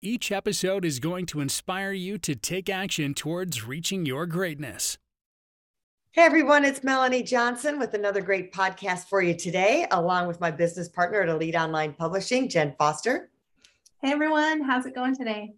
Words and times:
Each 0.00 0.30
episode 0.30 0.84
is 0.84 1.00
going 1.00 1.26
to 1.26 1.40
inspire 1.40 1.90
you 1.90 2.18
to 2.18 2.36
take 2.36 2.70
action 2.70 3.14
towards 3.14 3.66
reaching 3.66 4.06
your 4.06 4.26
greatness. 4.26 4.96
Hey 6.12 6.22
everyone, 6.22 6.64
it's 6.64 6.84
Melanie 6.84 7.24
Johnson 7.24 7.80
with 7.80 7.94
another 7.94 8.20
great 8.20 8.52
podcast 8.52 9.08
for 9.08 9.20
you 9.20 9.34
today, 9.34 9.88
along 9.90 10.28
with 10.28 10.40
my 10.40 10.52
business 10.52 10.88
partner 10.88 11.22
at 11.22 11.28
Elite 11.28 11.56
Online 11.56 11.92
Publishing, 11.94 12.48
Jen 12.48 12.76
Foster. 12.78 13.28
Hey 14.00 14.12
everyone, 14.12 14.60
how's 14.62 14.86
it 14.86 14.94
going 14.94 15.16
today? 15.16 15.54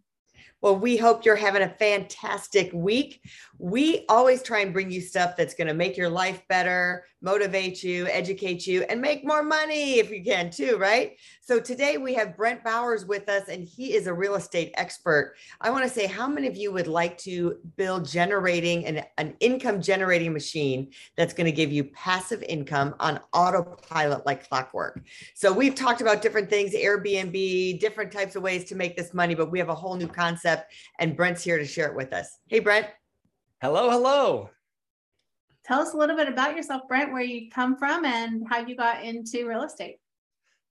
Well, 0.63 0.77
we 0.77 0.99
hope 0.99 1.25
you're 1.25 1.37
having 1.37 1.63
a 1.63 1.69
fantastic 1.69 2.71
week. 2.75 3.23
We 3.59 4.05
always 4.09 4.43
try 4.43 4.61
and 4.61 4.73
bring 4.73 4.91
you 4.91 5.01
stuff 5.01 5.37
that's 5.37 5.55
going 5.55 5.69
to 5.69 5.75
make 5.75 5.97
your 5.97 6.11
life 6.11 6.43
better, 6.49 7.05
motivate 7.23 7.83
you, 7.83 8.07
educate 8.07 8.67
you, 8.67 8.83
and 8.85 9.01
make 9.01 9.27
more 9.27 9.43
money 9.43 9.99
if 9.99 10.11
you 10.11 10.23
can 10.23 10.51
too, 10.51 10.77
right? 10.79 11.17
So 11.43 11.61
today 11.61 11.99
we 11.99 12.15
have 12.15 12.37
Brent 12.37 12.65
Bowers 12.65 13.05
with 13.05 13.29
us, 13.29 13.49
and 13.49 13.65
he 13.65 13.95
is 13.95 14.07
a 14.07 14.15
real 14.15 14.35
estate 14.37 14.73
expert. 14.77 15.35
I 15.61 15.71
want 15.71 15.85
to 15.85 15.91
say, 15.91 16.07
how 16.07 16.27
many 16.27 16.47
of 16.47 16.57
you 16.57 16.73
would 16.73 16.87
like 16.87 17.19
to 17.19 17.59
build 17.77 18.07
generating 18.09 18.87
an, 18.87 19.05
an 19.19 19.35
income 19.41 19.83
generating 19.83 20.33
machine 20.33 20.91
that's 21.17 21.35
going 21.35 21.47
to 21.47 21.53
give 21.53 21.73
you 21.73 21.85
passive 21.85 22.43
income 22.43 22.95
on 23.01 23.21
autopilot 23.33 24.25
like 24.25 24.49
clockwork? 24.49 25.03
So 25.35 25.53
we've 25.53 25.75
talked 25.75 26.01
about 26.01 26.23
different 26.23 26.49
things, 26.49 26.75
Airbnb, 26.75 27.81
different 27.81 28.13
types 28.13 28.37
of 28.37 28.43
ways 28.43 28.65
to 28.67 28.75
make 28.75 28.97
this 28.97 29.13
money, 29.13 29.35
but 29.35 29.51
we 29.51 29.59
have 29.59 29.69
a 29.69 29.75
whole 29.75 29.97
new 29.97 30.09
concept, 30.09 30.50
and 30.99 31.17
Brent's 31.17 31.45
here 31.45 31.59
to 31.59 31.65
share 31.65 31.89
it 31.89 31.97
with 31.97 32.13
us. 32.13 32.39
Hey, 32.49 32.59
Brent. 32.59 32.87
Hello, 33.63 33.91
hello. 33.91 34.51
Tell 35.65 35.81
us 35.81 35.93
a 35.93 35.97
little 35.97 36.17
bit 36.17 36.29
about 36.29 36.57
yourself, 36.57 36.83
Brent, 36.89 37.13
where 37.13 37.23
you 37.23 37.51
come 37.51 37.77
from 37.77 38.05
and 38.05 38.45
how 38.49 38.59
you 38.59 38.75
got 38.75 39.05
into 39.05 39.47
real 39.47 39.63
estate. 39.63 39.99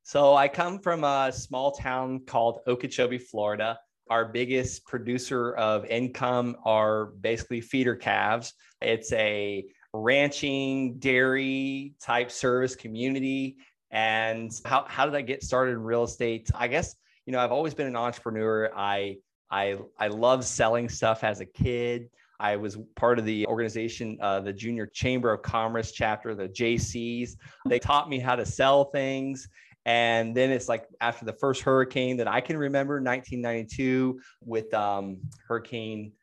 So, 0.04 0.36
I 0.36 0.48
come 0.48 0.80
from 0.80 1.04
a 1.04 1.32
small 1.32 1.72
town 1.72 2.22
called 2.26 2.60
Okeechobee, 2.68 3.20
Florida. 3.20 3.78
Our 4.10 4.26
biggest 4.26 4.86
producer 4.88 5.54
of 5.54 5.86
income 5.86 6.56
are 6.66 7.08
basically 7.22 7.62
feeder 7.62 7.96
calves. 7.96 8.54
It's 8.82 9.14
a 9.14 9.66
ranching, 9.94 10.98
dairy 10.98 11.94
type 12.02 12.32
service 12.32 12.76
community. 12.76 13.58
And 13.92 14.52
how, 14.66 14.86
how 14.88 15.06
did 15.06 15.16
I 15.16 15.22
get 15.22 15.44
started 15.44 15.74
in 15.74 15.84
real 15.84 16.04
estate? 16.04 16.50
I 16.56 16.68
guess, 16.68 16.96
you 17.26 17.34
know, 17.34 17.40
I've 17.40 17.52
always 17.52 17.74
been 17.74 17.88
an 17.88 17.96
entrepreneur. 17.96 18.72
I 18.76 19.18
I 19.52 19.78
I 19.97 20.08
love 20.08 20.45
selling 20.45 20.89
stuff 20.89 21.23
as 21.23 21.39
a 21.39 21.45
kid. 21.45 22.09
I 22.39 22.55
was 22.55 22.78
part 22.95 23.19
of 23.19 23.25
the 23.25 23.45
organization, 23.47 24.17
uh, 24.22 24.39
the 24.39 24.53
Junior 24.53 24.86
Chamber 24.86 25.33
of 25.33 25.42
Commerce 25.42 25.92
chapter, 25.92 26.33
the 26.33 26.47
Jaycees. 26.47 27.36
They 27.67 27.80
taught 27.80 28.09
me 28.09 28.20
how 28.20 28.36
to 28.36 28.45
sell 28.45 28.86
things. 28.86 29.50
And 29.86 30.36
then 30.36 30.52
it's 30.52 30.70
like 30.70 30.86
after 31.02 31.25
the 31.25 31.33
first 31.33 31.64
hurricane 31.64 32.16
that 32.17 32.27
I 32.27 32.39
can 32.42 32.58
remember, 32.58 32.95
1992, 32.95 34.20
with 34.42 34.73
um, 34.73 35.17
Hurricane 35.47 36.14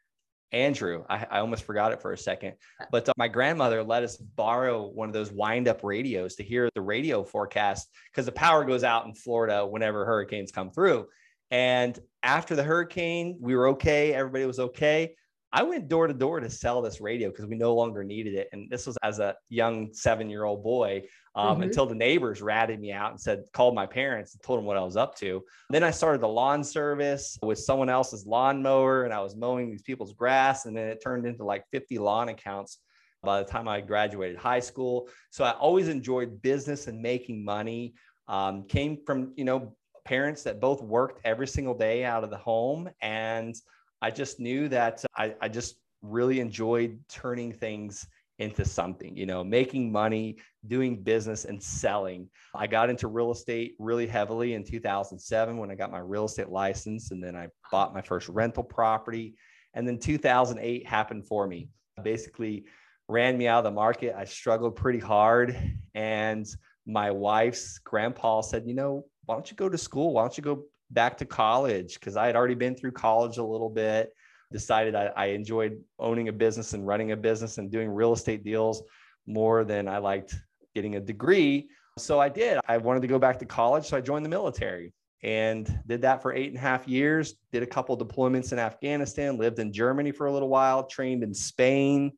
Andrew. 0.52 1.04
I, 1.08 1.27
I, 1.30 1.38
almost 1.41 1.64
forgot 1.64 1.92
it 1.92 2.00
for 2.00 2.12
a 2.12 2.19
second. 2.19 2.54
But 2.91 3.08
uh, 3.08 3.12
my 3.16 3.28
grandmother 3.28 3.82
let 3.82 4.02
us 4.02 4.16
borrow 4.16 4.86
one 4.86 5.08
of 5.08 5.12
those 5.12 5.32
wind 5.32 5.69
up 5.69 5.82
radios 5.82 6.36
to 6.36 6.44
hear 6.44 6.70
the 6.75 6.81
radio 6.81 7.25
forecast 7.25 7.88
because 8.10 8.26
the 8.26 8.32
power 8.32 8.65
goes 8.65 8.84
out 8.84 9.06
in 9.06 9.15
Florida 9.15 9.66
whenever 9.66 10.04
hurricanes 10.06 10.53
come 10.53 10.70
through. 10.70 11.06
And 11.51 11.99
after 12.23 12.57
the 12.57 12.62
hurricane, 12.62 13.39
we 13.41 13.55
were 13.55 13.69
okay. 13.69 14.12
Everybody 14.12 14.47
was 14.47 14.59
okay. 14.59 15.15
I 15.53 15.62
went 15.62 15.89
door 15.89 16.07
to 16.07 16.12
door 16.12 16.41
to 16.41 16.51
sell 16.51 16.83
this 16.83 17.01
radio 17.01 17.31
because 17.31 17.47
we 17.47 17.57
no 17.57 17.75
longer 17.75 18.05
needed 18.05 18.34
it. 18.34 18.49
And 18.53 18.69
this 18.69 18.87
was 18.87 18.99
as 19.03 19.21
a 19.21 19.37
young 19.49 19.89
seven 19.93 20.29
year 20.29 20.45
old 20.45 20.62
boy 20.62 21.05
um, 21.34 21.55
mm-hmm. 21.55 21.62
until 21.62 21.87
the 21.87 21.95
neighbors 21.95 22.43
ratted 22.43 22.81
me 22.81 22.93
out 22.93 23.12
and 23.12 23.21
said, 23.21 23.45
called 23.53 23.75
my 23.75 23.87
parents 23.87 24.34
and 24.34 24.43
told 24.43 24.59
them 24.59 24.67
what 24.67 24.77
I 24.77 24.83
was 24.83 24.97
up 24.97 25.15
to. 25.17 25.43
Then 25.71 25.84
I 25.84 25.93
started 25.93 26.21
the 26.21 26.29
lawn 26.29 26.65
service 26.65 27.39
with 27.43 27.59
someone 27.59 27.89
else's 27.89 28.27
lawnmower 28.27 29.05
and 29.05 29.15
I 29.15 29.21
was 29.21 29.37
mowing 29.37 29.71
these 29.71 29.83
people's 29.83 30.13
grass. 30.13 30.67
And 30.67 30.77
then 30.77 30.89
it 30.89 31.01
turned 31.03 31.27
into 31.27 31.45
like 31.45 31.65
50 31.73 31.99
lawn 31.99 32.28
accounts 32.28 32.78
by 33.23 33.43
the 33.43 33.49
time 33.49 33.69
I 33.69 33.81
graduated 33.81 34.37
high 34.37 34.61
school. 34.61 35.09
So 35.31 35.45
I 35.45 35.53
always 35.53 35.89
enjoyed 35.89 36.43
business 36.43 36.87
and 36.87 37.01
making 37.01 37.45
money. 37.45 37.95
Um, 38.28 38.65
came 38.65 38.99
from, 39.07 39.33
you 39.37 39.45
know, 39.45 39.77
parents 40.06 40.44
that 40.44 40.61
both 40.61 40.81
worked 40.83 41.21
every 41.25 41.49
single 41.49 41.75
day 41.75 42.05
out 42.05 42.25
of 42.25 42.31
the 42.31 42.37
home. 42.37 42.89
And 43.03 43.55
I 44.00 44.11
just 44.11 44.39
knew 44.39 44.69
that 44.69 45.05
I, 45.17 45.34
I 45.41 45.49
just 45.49 45.77
really 46.00 46.39
enjoyed 46.41 47.00
turning 47.09 47.53
things 47.53 48.06
into 48.39 48.65
something, 48.65 49.16
you 49.16 49.27
know, 49.27 49.43
making 49.43 49.91
money, 49.91 50.37
doing 50.66 51.03
business 51.03 51.45
and 51.45 51.61
selling. 51.61 52.28
I 52.55 52.66
got 52.66 52.91
into 52.91 53.09
real 53.09 53.33
estate 53.33 53.75
really 53.78 54.06
heavily 54.06 54.55
in 54.55 54.62
2007 54.62 55.56
when 55.56 55.71
I 55.71 55.75
got 55.75 55.91
my 55.91 55.99
real 55.99 56.27
estate 56.27 56.50
license. 56.50 57.11
And 57.11 57.22
then 57.22 57.34
I 57.34 57.49
bought 57.72 57.95
my 57.95 58.03
first 58.03 58.28
rental 58.28 58.62
property. 58.62 59.34
And 59.75 59.89
then 59.89 59.99
2008 59.99 60.87
happened 60.87 61.27
for 61.27 61.47
me. 61.47 61.69
Basically, 62.03 62.66
ran 63.09 63.39
me 63.39 63.49
out 63.49 63.59
of 63.59 63.65
the 63.65 63.71
market. 63.71 64.15
I 64.16 64.25
struggled 64.25 64.77
pretty 64.77 64.99
hard. 64.99 65.56
And 65.95 66.47
my 66.87 67.11
wife's 67.11 67.78
grandpa 67.78 68.43
said, 68.43 68.66
you 68.66 68.75
know, 68.75 69.06
why 69.26 69.34
don't 69.34 69.50
you 69.50 69.56
go 69.56 69.69
to 69.69 69.76
school? 69.76 70.14
Why 70.14 70.22
don't 70.22 70.37
you 70.37 70.42
go 70.42 70.64
back 70.91 71.19
to 71.19 71.25
college 71.25 71.94
because 71.94 72.16
I 72.16 72.26
had 72.26 72.37
already 72.37 72.54
been 72.54 72.75
through 72.75 72.92
college 72.92 73.38
a 73.38 73.44
little 73.44 73.69
bit. 73.69 74.12
Decided 74.53 74.94
I, 74.94 75.10
I, 75.16 75.26
enjoyed 75.26 75.81
owning 75.98 76.28
a 76.28 76.32
business 76.32 76.72
and 76.72 76.87
running 76.87 77.10
a 77.10 77.16
business 77.16 77.59
and 77.59 77.69
doing 77.69 77.91
real 77.91 78.12
estate 78.12 78.44
deals 78.44 78.84
more 79.26 79.65
than 79.65 79.88
I 79.88 79.98
liked 79.98 80.36
getting 80.72 80.94
a 80.94 81.00
degree. 81.00 81.69
So 81.98 82.20
I 82.20 82.28
did. 82.28 82.60
I 82.69 82.76
wanted 82.76 83.00
to 83.00 83.09
go 83.09 83.19
back 83.19 83.41
to 83.41 83.44
college. 83.44 83.86
So 83.86 83.97
I 83.97 84.00
joined 84.00 84.25
the 84.25 84.31
military 84.31 84.92
and 85.25 85.66
did 85.88 86.03
that 86.03 86.22
for 86.22 86.32
eight 86.32 86.48
and 86.48 86.56
a 86.56 86.60
half 86.60 86.86
years. 86.86 87.34
Did 87.50 87.65
a 87.65 87.66
couple 87.66 87.98
deployments 87.98 88.53
in 88.53 88.60
Afghanistan, 88.60 89.36
lived 89.36 89.59
in 89.59 89.72
Germany 89.72 90.12
for 90.12 90.26
a 90.26 90.32
little 90.32 90.48
while, 90.48 90.86
trained 90.86 91.25
in 91.25 91.34
Spain. 91.34 92.12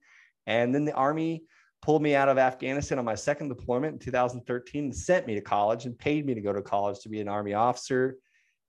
And 0.47 0.75
then 0.75 0.85
the 0.85 0.93
Army 0.93 1.45
pulled 1.81 2.03
me 2.03 2.15
out 2.15 2.29
of 2.29 2.39
Afghanistan 2.39 2.99
on 2.99 3.05
my 3.05 3.15
second 3.15 3.49
deployment 3.49 3.95
in 3.95 3.99
2013 3.99 4.85
and 4.85 4.95
sent 4.95 5.27
me 5.27 5.35
to 5.35 5.41
college 5.41 5.87
and 5.87 5.99
paid 5.99 6.27
me 6.27 6.35
to 6.35 6.41
go 6.41 6.53
to 6.53 6.63
college 6.63 7.01
to 7.01 7.09
be 7.09 7.21
an 7.21 7.29
Army 7.29 7.55
officer. 7.55 8.17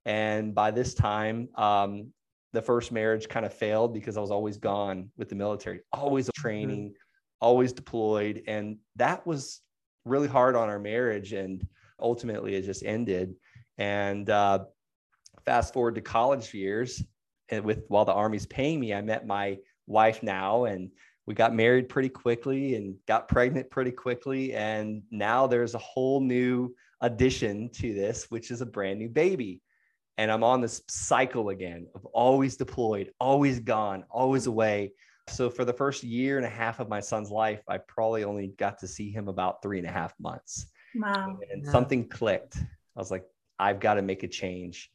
And 0.05 0.53
by 0.55 0.71
this 0.71 0.93
time, 0.93 1.49
um, 1.55 2.11
the 2.53 2.61
first 2.61 2.91
marriage 2.91 3.29
kind 3.29 3.45
of 3.45 3.53
failed 3.53 3.93
because 3.93 4.17
I 4.17 4.21
was 4.21 4.31
always 4.31 4.57
gone 4.57 5.09
with 5.17 5.29
the 5.29 5.35
military, 5.35 5.81
always 5.91 6.27
mm-hmm. 6.27 6.41
training, 6.41 6.93
always 7.41 7.73
deployed. 7.73 8.43
And 8.47 8.77
that 8.95 9.25
was 9.25 9.61
really 10.05 10.27
hard 10.27 10.55
on 10.55 10.69
our 10.69 10.79
marriage. 10.79 11.33
And 11.33 11.65
ultimately, 11.99 12.55
it 12.55 12.63
just 12.63 12.83
ended. 12.83 13.35
And 13.77 14.29
uh, 14.29 14.65
fast 15.45 15.73
forward 15.73 15.95
to 15.95 16.01
college 16.01 16.53
years, 16.53 17.03
and 17.49 17.63
with 17.63 17.83
while 17.87 18.05
the 18.05 18.13
Army's 18.13 18.45
paying 18.45 18.79
me, 18.79 18.93
I 18.93 19.01
met 19.01 19.25
my 19.25 19.57
wife 19.87 20.21
now. 20.21 20.65
And 20.65 20.91
we 21.29 21.35
got 21.35 21.55
married 21.55 21.87
pretty 21.87 22.09
quickly 22.09 22.75
and 22.75 22.97
got 23.07 23.29
pregnant 23.29 23.69
pretty 23.69 23.91
quickly. 23.91 24.53
And 24.53 25.03
now 25.11 25.47
there's 25.47 25.75
a 25.75 25.79
whole 25.79 26.19
new 26.19 26.75
addition 26.99 27.69
to 27.69 27.93
this, 27.93 28.25
which 28.29 28.51
is 28.51 28.59
a 28.59 28.65
brand 28.65 28.99
new 28.99 29.07
baby 29.07 29.61
and 30.19 30.29
I'm 30.29 30.43
on 30.43 30.59
this 30.59 30.81
cycle 30.89 31.47
again 31.47 31.87
of 31.95 32.05
always 32.07 32.57
deployed, 32.57 33.13
always 33.21 33.61
gone, 33.61 34.03
always 34.09 34.47
away. 34.47 34.91
So 35.29 35.49
for 35.49 35.63
the 35.63 35.71
first 35.71 36.03
year 36.03 36.35
and 36.35 36.45
a 36.45 36.49
half 36.49 36.81
of 36.81 36.89
my 36.89 36.99
son's 36.99 37.31
life, 37.31 37.61
I 37.69 37.77
probably 37.77 38.25
only 38.25 38.47
got 38.57 38.77
to 38.79 38.87
see 38.87 39.11
him 39.11 39.29
about 39.29 39.61
three 39.61 39.77
and 39.77 39.87
a 39.87 39.91
half 39.91 40.13
months. 40.19 40.65
Wow. 40.93 41.39
And 41.49 41.65
something 41.65 42.05
clicked. 42.09 42.57
I 42.57 42.99
was 42.99 43.11
like, 43.11 43.23
I've 43.59 43.79
got 43.79 43.93
to 43.93 44.01
make 44.01 44.23
a 44.23 44.27
change. 44.27 44.91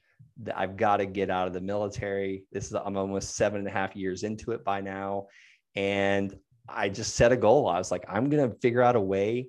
I've 0.54 0.76
got 0.76 0.98
to 0.98 1.06
get 1.06 1.30
out 1.30 1.46
of 1.46 1.54
the 1.54 1.60
military. 1.62 2.44
This 2.52 2.66
is 2.66 2.74
I'm 2.74 2.98
almost 2.98 3.34
seven 3.34 3.60
and 3.60 3.68
a 3.68 3.70
half 3.70 3.96
years 3.96 4.24
into 4.24 4.52
it 4.52 4.62
by 4.62 4.82
now. 4.82 5.28
And 5.76 6.36
I 6.68 6.88
just 6.88 7.14
set 7.16 7.32
a 7.32 7.36
goal. 7.36 7.68
I 7.68 7.78
was 7.78 7.90
like, 7.90 8.04
I'm 8.08 8.28
gonna 8.28 8.52
figure 8.62 8.82
out 8.82 8.96
a 8.96 9.00
way 9.00 9.48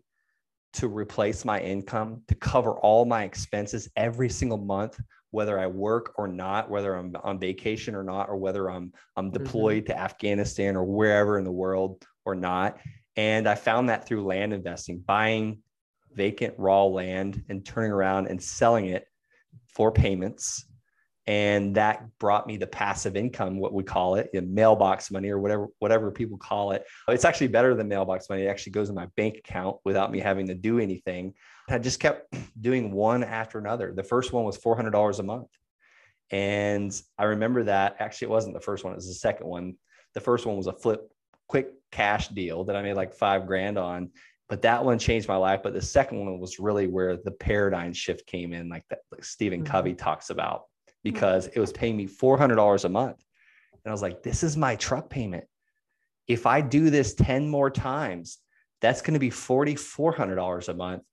to 0.73 0.87
replace 0.87 1.45
my 1.45 1.59
income 1.61 2.21
to 2.27 2.35
cover 2.35 2.73
all 2.79 3.05
my 3.05 3.23
expenses 3.23 3.89
every 3.95 4.29
single 4.29 4.57
month 4.57 4.99
whether 5.35 5.59
I 5.59 5.67
work 5.67 6.13
or 6.17 6.29
not, 6.29 6.69
whether 6.69 6.95
I'm 6.95 7.13
on 7.21 7.39
vacation 7.39 7.93
or 7.93 8.03
not, 8.03 8.29
or 8.29 8.37
whether 8.37 8.71
I'm 8.71 8.93
I'm 9.17 9.31
mm-hmm. 9.31 9.43
deployed 9.43 9.83
mm-hmm. 9.83 9.91
to 9.93 9.99
Afghanistan 9.99 10.77
or 10.77 10.85
wherever 10.85 11.37
in 11.37 11.43
the 11.43 11.51
world 11.51 12.05
or 12.23 12.35
not. 12.35 12.79
And 13.17 13.45
I 13.47 13.55
found 13.55 13.89
that 13.89 14.07
through 14.07 14.23
land 14.23 14.53
investing, 14.53 14.99
buying 14.99 15.59
vacant 16.13 16.55
raw 16.57 16.85
land 16.85 17.43
and 17.49 17.65
turning 17.65 17.91
around 17.91 18.27
and 18.27 18.41
selling 18.41 18.85
it 18.85 19.05
for 19.67 19.91
payments 19.91 20.65
and 21.27 21.75
that 21.75 22.05
brought 22.19 22.45
me 22.45 22.55
the 22.57 22.67
passive 22.67 23.15
income 23.15 23.57
what 23.57 23.73
we 23.73 23.83
call 23.83 24.15
it 24.15 24.29
in 24.33 24.53
mailbox 24.53 25.09
money 25.09 25.29
or 25.29 25.39
whatever 25.39 25.67
whatever 25.79 26.11
people 26.11 26.37
call 26.37 26.71
it. 26.71 26.85
It's 27.07 27.25
actually 27.25 27.47
better 27.47 27.73
than 27.73 27.87
mailbox 27.87 28.29
money. 28.29 28.43
It 28.43 28.47
actually 28.47 28.73
goes 28.73 28.89
in 28.89 28.95
my 28.95 29.07
bank 29.17 29.37
account 29.37 29.77
without 29.85 30.11
me 30.11 30.19
having 30.19 30.45
to 30.47 30.53
do 30.53 30.77
anything. 30.79 31.33
I 31.69 31.79
just 31.79 31.99
kept 31.99 32.35
doing 32.61 32.91
one 32.91 33.23
after 33.23 33.57
another. 33.57 33.91
The 33.95 34.03
first 34.03 34.33
one 34.33 34.43
was 34.43 34.57
$400 34.57 35.19
a 35.19 35.23
month. 35.23 35.49
And 36.31 36.99
i 37.17 37.23
remember 37.25 37.63
that. 37.63 37.97
Actually 37.99 38.27
it 38.27 38.31
wasn't 38.31 38.53
the 38.53 38.61
first 38.61 38.83
one 38.83 38.93
it 38.93 38.97
was 38.97 39.07
the 39.07 39.13
second 39.15 39.47
one. 39.47 39.75
The 40.13 40.21
first 40.21 40.45
one 40.45 40.57
was 40.57 40.67
a 40.67 40.73
flip 40.73 41.11
quick 41.47 41.71
cash 41.91 42.27
deal 42.29 42.63
that 42.65 42.75
i 42.75 42.81
made 42.81 42.95
like 42.95 43.13
five 43.13 43.45
grand 43.45 43.77
on 43.77 44.09
but 44.49 44.61
that 44.63 44.83
one 44.83 44.99
changed 44.99 45.27
my 45.27 45.35
life. 45.35 45.61
But 45.63 45.73
the 45.73 45.81
second 45.81 46.19
one 46.19 46.39
was 46.39 46.59
really 46.59 46.85
where 46.87 47.17
the 47.17 47.31
paradigm 47.31 47.93
shift 47.93 48.27
came 48.27 48.53
in 48.53 48.69
like 48.69 48.83
that 48.89 48.99
like 49.11 49.23
stephen 49.23 49.63
Mhm. 49.63 49.65
covey 49.67 49.93
talks 49.95 50.29
about 50.29 50.63
because 51.05 51.45
it 51.45 51.59
was 51.59 51.71
paying 51.71 51.95
me 51.95 52.07
$400 52.07 52.83
a 52.83 52.89
month. 52.89 53.23
And 53.71 53.91
I 53.91 53.91
was 53.91 54.01
like, 54.01 54.23
this 54.23 54.41
is 54.43 54.57
my 54.57 54.75
truck 54.75 55.07
payment. 55.07 55.45
If 56.27 56.47
I 56.47 56.61
do 56.61 56.89
this 56.89 57.13
10 57.13 57.47
more 57.47 57.69
times, 57.69 58.39
that's 58.81 59.03
going 59.03 59.13
to 59.13 59.19
be 59.19 59.29
$4,400 59.29 60.67
a 60.67 60.73
month. 60.73 61.03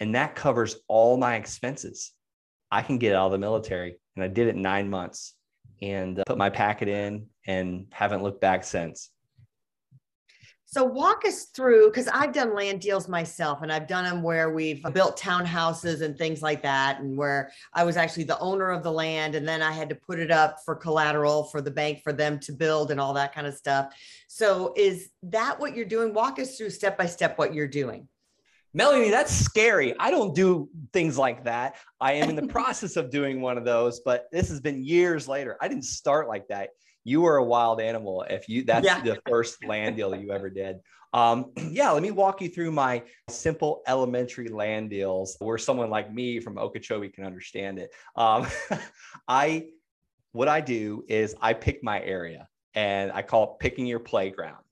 And 0.00 0.14
that 0.14 0.34
covers 0.34 0.76
all 0.88 1.18
my 1.18 1.36
expenses. 1.36 2.12
I 2.70 2.80
can 2.80 2.96
get 2.96 3.14
out 3.14 3.26
of 3.26 3.32
the 3.32 3.38
military. 3.38 3.98
And 4.16 4.24
I 4.24 4.28
did 4.28 4.48
it 4.48 4.56
nine 4.56 4.88
months 4.88 5.34
and 5.82 6.18
uh, 6.18 6.22
put 6.26 6.38
my 6.38 6.48
packet 6.48 6.88
in 6.88 7.26
and 7.46 7.88
haven't 7.92 8.22
looked 8.22 8.40
back 8.40 8.64
since. 8.64 9.10
So 10.72 10.84
walk 10.84 11.26
us 11.26 11.44
through 11.54 11.88
because 11.88 12.08
I've 12.08 12.32
done 12.32 12.54
land 12.54 12.80
deals 12.80 13.06
myself 13.06 13.60
and 13.60 13.70
I've 13.70 13.86
done 13.86 14.04
them 14.04 14.22
where 14.22 14.54
we've 14.54 14.82
built 14.94 15.20
townhouses 15.20 16.00
and 16.00 16.16
things 16.16 16.40
like 16.40 16.62
that 16.62 16.98
and 16.98 17.14
where 17.14 17.52
I 17.74 17.84
was 17.84 17.98
actually 17.98 18.24
the 18.24 18.38
owner 18.38 18.70
of 18.70 18.82
the 18.82 18.90
land 18.90 19.34
and 19.34 19.46
then 19.46 19.60
I 19.60 19.70
had 19.70 19.90
to 19.90 19.94
put 19.94 20.18
it 20.18 20.30
up 20.30 20.60
for 20.64 20.74
collateral 20.74 21.44
for 21.44 21.60
the 21.60 21.70
bank 21.70 22.00
for 22.02 22.14
them 22.14 22.38
to 22.40 22.52
build 22.52 22.90
and 22.90 22.98
all 22.98 23.12
that 23.12 23.34
kind 23.34 23.46
of 23.46 23.52
stuff. 23.52 23.92
So 24.28 24.72
is 24.74 25.10
that 25.24 25.60
what 25.60 25.76
you're 25.76 25.84
doing? 25.84 26.14
Walk 26.14 26.38
us 26.38 26.56
through 26.56 26.70
step 26.70 26.96
by 26.96 27.04
step 27.04 27.36
what 27.36 27.52
you're 27.52 27.68
doing. 27.68 28.08
Melanie, 28.72 29.10
that's 29.10 29.30
scary. 29.30 29.94
I 30.00 30.10
don't 30.10 30.34
do 30.34 30.70
things 30.94 31.18
like 31.18 31.44
that. 31.44 31.76
I 32.00 32.14
am 32.14 32.30
in 32.30 32.36
the 32.36 32.46
process 32.48 32.96
of 32.96 33.10
doing 33.10 33.42
one 33.42 33.58
of 33.58 33.66
those, 33.66 34.00
but 34.00 34.24
this 34.32 34.48
has 34.48 34.62
been 34.62 34.82
years 34.82 35.28
later. 35.28 35.58
I 35.60 35.68
didn't 35.68 35.84
start 35.84 36.28
like 36.28 36.48
that. 36.48 36.70
You 37.04 37.22
were 37.22 37.36
a 37.36 37.44
wild 37.44 37.80
animal 37.80 38.24
if 38.28 38.48
you 38.48 38.64
that's 38.64 38.86
Yeah. 38.86 39.00
the 39.02 39.20
first 39.28 39.64
land 39.64 39.96
deal 39.96 40.14
you 40.14 40.32
ever 40.32 40.50
did. 40.50 40.76
Um, 41.12 41.52
yeah, 41.70 41.90
let 41.90 42.02
me 42.02 42.10
walk 42.10 42.40
you 42.40 42.48
through 42.48 42.70
my 42.72 43.02
simple 43.28 43.82
elementary 43.86 44.48
land 44.48 44.90
deals 44.90 45.36
where 45.40 45.58
someone 45.58 45.90
like 45.90 46.12
me 46.12 46.40
from 46.40 46.58
Okeechobee 46.58 47.10
can 47.10 47.24
understand 47.24 47.78
it. 47.78 47.90
Um, 48.16 48.46
I 49.28 49.68
what 50.32 50.48
I 50.48 50.60
do 50.60 51.04
is 51.08 51.34
I 51.40 51.52
pick 51.52 51.82
my 51.84 52.00
area 52.00 52.48
and 52.74 53.12
I 53.12 53.22
call 53.22 53.44
it 53.44 53.50
picking 53.60 53.86
your 53.86 54.00
playground. 54.00 54.64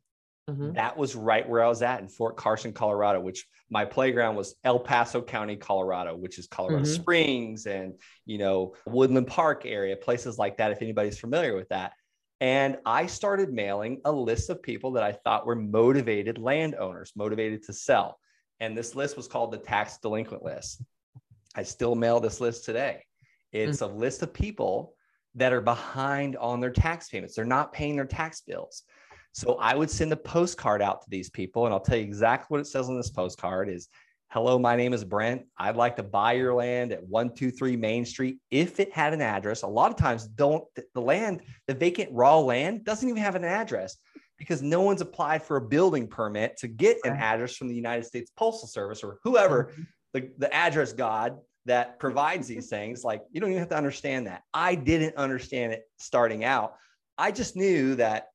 Mhm. 0.49 0.75
That 0.75 0.97
was 0.97 1.15
right 1.15 1.47
where 1.47 1.63
I 1.63 1.69
was 1.69 1.83
at 1.83 2.01
in 2.01 2.09
Fort 2.09 2.37
Carson, 2.37 2.73
Colorado, 2.73 3.21
which 3.21 3.47
my 3.69 3.85
playground 3.85 4.37
was 4.37 4.55
El 4.65 4.81
Paso 4.81 5.21
County, 5.21 5.57
Colorado, 5.57 6.17
which 6.17 6.39
is 6.39 6.47
Colorado 6.47 6.85
Mhm. 6.85 6.95
Springs 7.01 7.67
and, 7.67 8.01
you 8.25 8.39
know, 8.39 8.75
Woodland 8.87 9.27
Park 9.27 9.65
area, 9.67 9.97
places 9.97 10.39
like 10.39 10.57
that, 10.57 10.73
if 10.73 10.81
anybody's 10.83 11.19
familiar 11.19 11.55
with 11.55 11.69
that. 11.69 11.93
And 12.41 12.79
I 12.87 13.07
started 13.07 13.53
mailing 13.53 14.01
a 14.05 14.13
list 14.13 14.49
of 14.49 14.63
people 14.63 14.93
that 14.93 15.03
I 15.03 15.13
thought 15.13 15.47
were 15.47 15.57
motivated 15.57 16.39
landowners, 16.39 17.13
motivated 17.15 17.63
to 17.65 17.73
sell. 17.73 18.19
And 18.61 18.77
this 18.77 18.95
list 18.95 19.17
was 19.17 19.29
called 19.29 19.53
the 19.53 19.59
tax 19.59 19.99
delinquent 19.99 20.43
list. 20.43 20.83
I 21.55 21.63
still 21.63 21.95
mail 21.95 22.21
this 22.21 22.41
list 22.41 22.65
today. 22.65 23.05
It's 23.53 23.81
mm. 23.81 23.91
a 23.91 23.95
list 23.95 24.23
of 24.23 24.33
people 24.33 24.95
that 25.35 25.53
are 25.53 25.61
behind 25.61 26.37
on 26.37 26.61
their 26.61 26.71
tax 26.71 27.09
payments. 27.09 27.35
They're 27.35 27.45
not 27.45 27.73
paying 27.73 27.97
their 27.97 28.07
tax 28.07 28.41
bills. 28.41 28.85
So 29.33 29.57
I 29.57 29.75
would 29.75 29.91
send 29.91 30.13
a 30.13 30.17
postcard 30.17 30.83
out 30.83 31.03
to 31.03 31.11
these 31.11 31.31
people, 31.31 31.67
and 31.67 31.75
I'll 31.75 31.81
tell 31.81 31.97
you 31.97 32.03
exactly 32.03 32.47
what 32.49 32.61
it 32.61 32.67
says 32.67 32.89
on 32.89 32.97
this 32.97 33.11
postcard 33.11 33.69
is 33.69 33.89
Hello, 34.33 34.61
my 34.61 34.77
name 34.77 34.93
is 34.93 35.03
Brent. 35.03 35.43
I'd 35.59 35.75
like 35.75 35.97
to 35.97 36.05
buy 36.05 36.35
your 36.35 36.55
land 36.55 36.93
at 36.93 37.03
123 37.03 37.77
Main 37.77 38.05
Street 38.05 38.39
if 38.53 38.79
it 38.79 38.93
had 38.93 39.13
an 39.13 39.21
address. 39.21 39.63
A 39.63 39.67
lot 39.67 39.91
of 39.91 39.97
times, 39.97 40.29
don't 40.29 40.63
the 40.95 41.01
land, 41.01 41.41
the 41.67 41.75
vacant 41.75 42.11
raw 42.13 42.39
land 42.39 42.85
doesn't 42.85 43.09
even 43.09 43.21
have 43.21 43.35
an 43.35 43.43
address 43.43 43.97
because 44.39 44.63
no 44.63 44.83
one's 44.83 45.01
applied 45.01 45.43
for 45.43 45.57
a 45.57 45.61
building 45.61 46.07
permit 46.07 46.57
to 46.59 46.69
get 46.69 46.99
an 47.03 47.15
address 47.15 47.57
from 47.57 47.67
the 47.67 47.75
United 47.75 48.05
States 48.05 48.31
Postal 48.37 48.69
Service 48.69 49.03
or 49.03 49.19
whoever 49.25 49.65
mm-hmm. 49.65 49.83
the, 50.13 50.31
the 50.39 50.55
address 50.55 50.93
god 50.93 51.37
that 51.67 51.99
provides 51.99 52.47
these 52.47 52.69
things. 52.69 53.03
Like 53.03 53.23
you 53.33 53.41
don't 53.41 53.51
even 53.51 53.59
have 53.59 53.71
to 53.71 53.77
understand 53.77 54.29
that. 54.29 54.43
I 54.55 54.77
didn't 54.77 55.17
understand 55.17 55.73
it 55.73 55.83
starting 55.99 56.45
out. 56.45 56.77
I 57.19 57.33
just 57.33 57.57
knew 57.57 57.97
that 57.97 58.29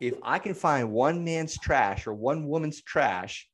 if 0.00 0.14
i 0.22 0.38
can 0.38 0.54
find 0.54 0.92
one 0.92 1.24
man's 1.24 1.58
trash 1.58 2.06
or 2.06 2.14
one 2.14 2.46
woman's 2.46 2.82
trash 2.82 3.48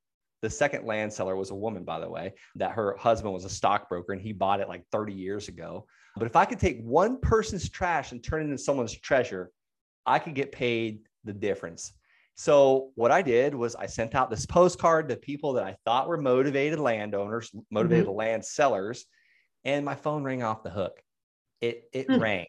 the 0.45 0.51
second 0.51 0.85
land 0.87 1.13
seller 1.13 1.37
was 1.37 1.51
a 1.51 1.55
woman 1.55 1.85
by 1.85 1.99
the 1.99 2.09
way 2.09 2.35
that 2.55 2.73
her 2.73 2.97
husband 2.99 3.33
was 3.33 3.45
a 3.45 3.51
stockbroker 3.51 4.13
and 4.13 4.21
he 4.21 4.33
bought 4.33 4.61
it 4.61 4.69
like 4.69 4.85
30 4.93 5.13
years 5.13 5.49
ago 5.49 5.87
but 6.17 6.27
if 6.27 6.37
i 6.37 6.45
could 6.45 6.61
take 6.61 6.81
one 6.83 7.19
person's 7.21 7.69
trash 7.69 8.13
and 8.13 8.23
turn 8.23 8.43
it 8.43 8.45
into 8.45 8.59
someone's 8.59 8.99
treasure 9.01 9.51
i 10.05 10.19
could 10.19 10.35
get 10.35 10.53
paid 10.53 11.01
the 11.25 11.33
difference 11.33 11.95
so 12.37 12.91
what 12.97 13.13
I 13.13 13.23
did 13.23 13.55
was 13.55 13.77
I 13.77 13.87
sent 13.87 14.15
out 14.15 14.29
this 14.29 14.45
postcard 14.45 15.09
to 15.09 15.17
people 15.17 15.53
that 15.53 15.65
I 15.65 15.77
thought 15.85 16.09
were 16.09 16.17
motivated 16.17 16.81
landowners, 16.81 17.53
motivated 17.71 18.09
land 18.09 18.45
sellers, 18.45 19.07
and 19.65 19.85
my 19.85 19.95
phone 19.95 20.25
rang 20.25 20.43
off 20.43 20.65
the 20.65 20.71
hook. 20.71 21.01
It 21.61 21.89
it 21.93 22.09
Hmm. 22.09 22.19
rang, 22.19 22.47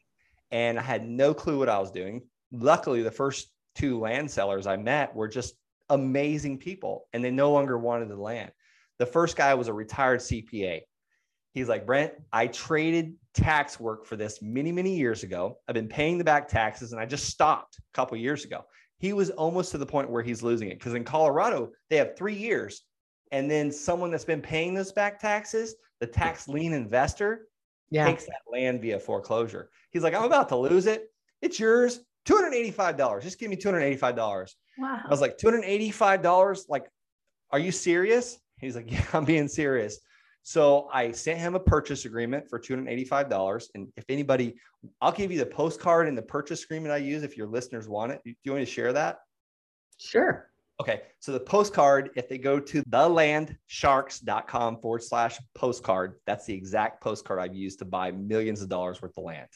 and 0.49 0.79
I 0.79 0.81
had 0.81 1.07
no 1.07 1.33
clue 1.33 1.59
what 1.59 1.69
I 1.69 1.77
was 1.77 1.91
doing. 1.91 2.23
Luckily, 2.51 3.03
the 3.03 3.11
first 3.11 3.51
two 3.75 3.99
land 3.99 4.31
sellers 4.31 4.65
I 4.65 4.77
met 4.77 5.15
were 5.15 5.27
just 5.27 5.53
amazing 5.89 6.57
people, 6.57 7.07
and 7.13 7.23
they 7.23 7.31
no 7.31 7.51
longer 7.51 7.77
wanted 7.77 8.09
the 8.09 8.15
land. 8.15 8.51
The 8.99 9.05
first 9.05 9.35
guy 9.35 9.53
was 9.53 9.67
a 9.67 9.73
retired 9.73 10.19
CPA. 10.19 10.81
He's 11.53 11.69
like, 11.69 11.85
Brent, 11.85 12.13
I 12.33 12.47
traded 12.47 13.15
tax 13.33 13.79
work 13.79 14.05
for 14.05 14.15
this 14.15 14.41
many, 14.41 14.71
many 14.71 14.95
years 14.95 15.23
ago. 15.23 15.59
I've 15.67 15.75
been 15.75 15.87
paying 15.87 16.17
the 16.17 16.23
back 16.23 16.47
taxes, 16.47 16.91
and 16.91 17.01
I 17.01 17.05
just 17.05 17.25
stopped 17.25 17.77
a 17.77 17.81
couple 17.93 18.17
years 18.17 18.45
ago 18.45 18.65
he 18.99 19.13
was 19.13 19.29
almost 19.31 19.71
to 19.71 19.77
the 19.77 19.85
point 19.85 20.09
where 20.09 20.23
he's 20.23 20.41
losing 20.43 20.69
it 20.69 20.79
because 20.79 20.93
in 20.93 21.03
Colorado 21.03 21.71
they 21.89 21.97
have 21.97 22.15
three 22.15 22.35
years, 22.35 22.83
and 23.31 23.49
then 23.49 23.71
someone 23.71 24.11
that's 24.11 24.25
been 24.25 24.41
paying 24.41 24.73
those 24.73 24.91
back 24.91 25.19
taxes, 25.19 25.75
the 25.99 26.07
tax 26.07 26.47
lien 26.47 26.73
investor, 26.73 27.47
Yeah. 27.89 28.05
takes 28.05 28.25
that 28.25 28.41
land 28.51 28.81
via 28.81 28.99
foreclosure. 28.99 29.69
He's 29.91 30.03
like, 30.03 30.13
I'm 30.13 30.23
about 30.23 30.49
to 30.49 30.57
lose 30.57 30.85
it. 30.85 31.11
It's 31.41 31.59
yours. 31.59 31.99
Two 32.25 32.35
hundred 32.35 32.53
eighty-five 32.53 32.97
dollars. 32.97 33.23
Just 33.23 33.39
give 33.39 33.49
me 33.49 33.55
two 33.55 33.67
hundred 33.67 33.81
eighty-five 33.81 34.15
dollars. 34.15 34.55
Wow. 34.77 34.99
I 35.03 35.09
was 35.09 35.21
like, 35.21 35.37
two 35.37 35.47
hundred 35.47 35.63
eighty-five 35.65 36.21
dollars. 36.21 36.65
Like, 36.67 36.87
are 37.51 37.59
you 37.59 37.71
serious? 37.71 38.37
He's 38.59 38.75
like, 38.75 38.91
yeah, 38.91 39.05
I'm 39.13 39.25
being 39.25 39.47
serious. 39.47 39.99
So 40.43 40.89
I 40.93 41.11
sent 41.11 41.39
him 41.39 41.55
a 41.55 41.59
purchase 41.59 42.05
agreement 42.05 42.47
for 42.47 42.59
$285. 42.59 43.67
And 43.73 43.87
if 43.97 44.05
anybody, 44.09 44.53
I'll 45.01 45.11
give 45.11 45.31
you 45.31 45.39
the 45.39 45.45
postcard 45.47 46.07
and 46.07 46.15
the 46.15 46.21
purchase 46.21 46.63
agreement 46.63 46.93
I 46.93 46.97
use 46.97 47.23
if 47.23 47.35
your 47.35 47.47
listeners 47.47 47.89
want 47.89 48.11
it. 48.11 48.21
Do 48.23 48.31
you 48.43 48.51
want 48.51 48.59
me 48.59 48.65
to 48.65 48.71
share 48.71 48.93
that? 48.93 49.21
Sure. 49.97 50.51
Okay. 50.79 51.01
So 51.19 51.31
the 51.31 51.39
postcard, 51.39 52.11
if 52.15 52.29
they 52.29 52.37
go 52.37 52.59
to 52.59 52.83
thelandsharks.com 52.83 54.81
forward 54.81 55.01
slash 55.01 55.39
postcard, 55.55 56.19
that's 56.27 56.45
the 56.45 56.53
exact 56.53 57.01
postcard 57.01 57.39
I've 57.39 57.55
used 57.55 57.79
to 57.79 57.85
buy 57.85 58.11
millions 58.11 58.61
of 58.61 58.69
dollars 58.69 59.01
worth 59.01 59.17
of 59.17 59.23
land. 59.23 59.49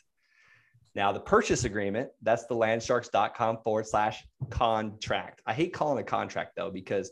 Now, 1.00 1.13
the 1.13 1.20
purchase 1.22 1.63
agreement, 1.63 2.10
that's 2.24 2.46
the 2.48 2.56
landsharks.com 2.56 3.60
forward 3.63 3.88
slash 3.88 4.27
contract. 4.50 5.41
I 5.46 5.53
hate 5.53 5.72
calling 5.72 5.98
a 5.98 6.03
contract 6.03 6.58
though, 6.58 6.70
because 6.70 7.10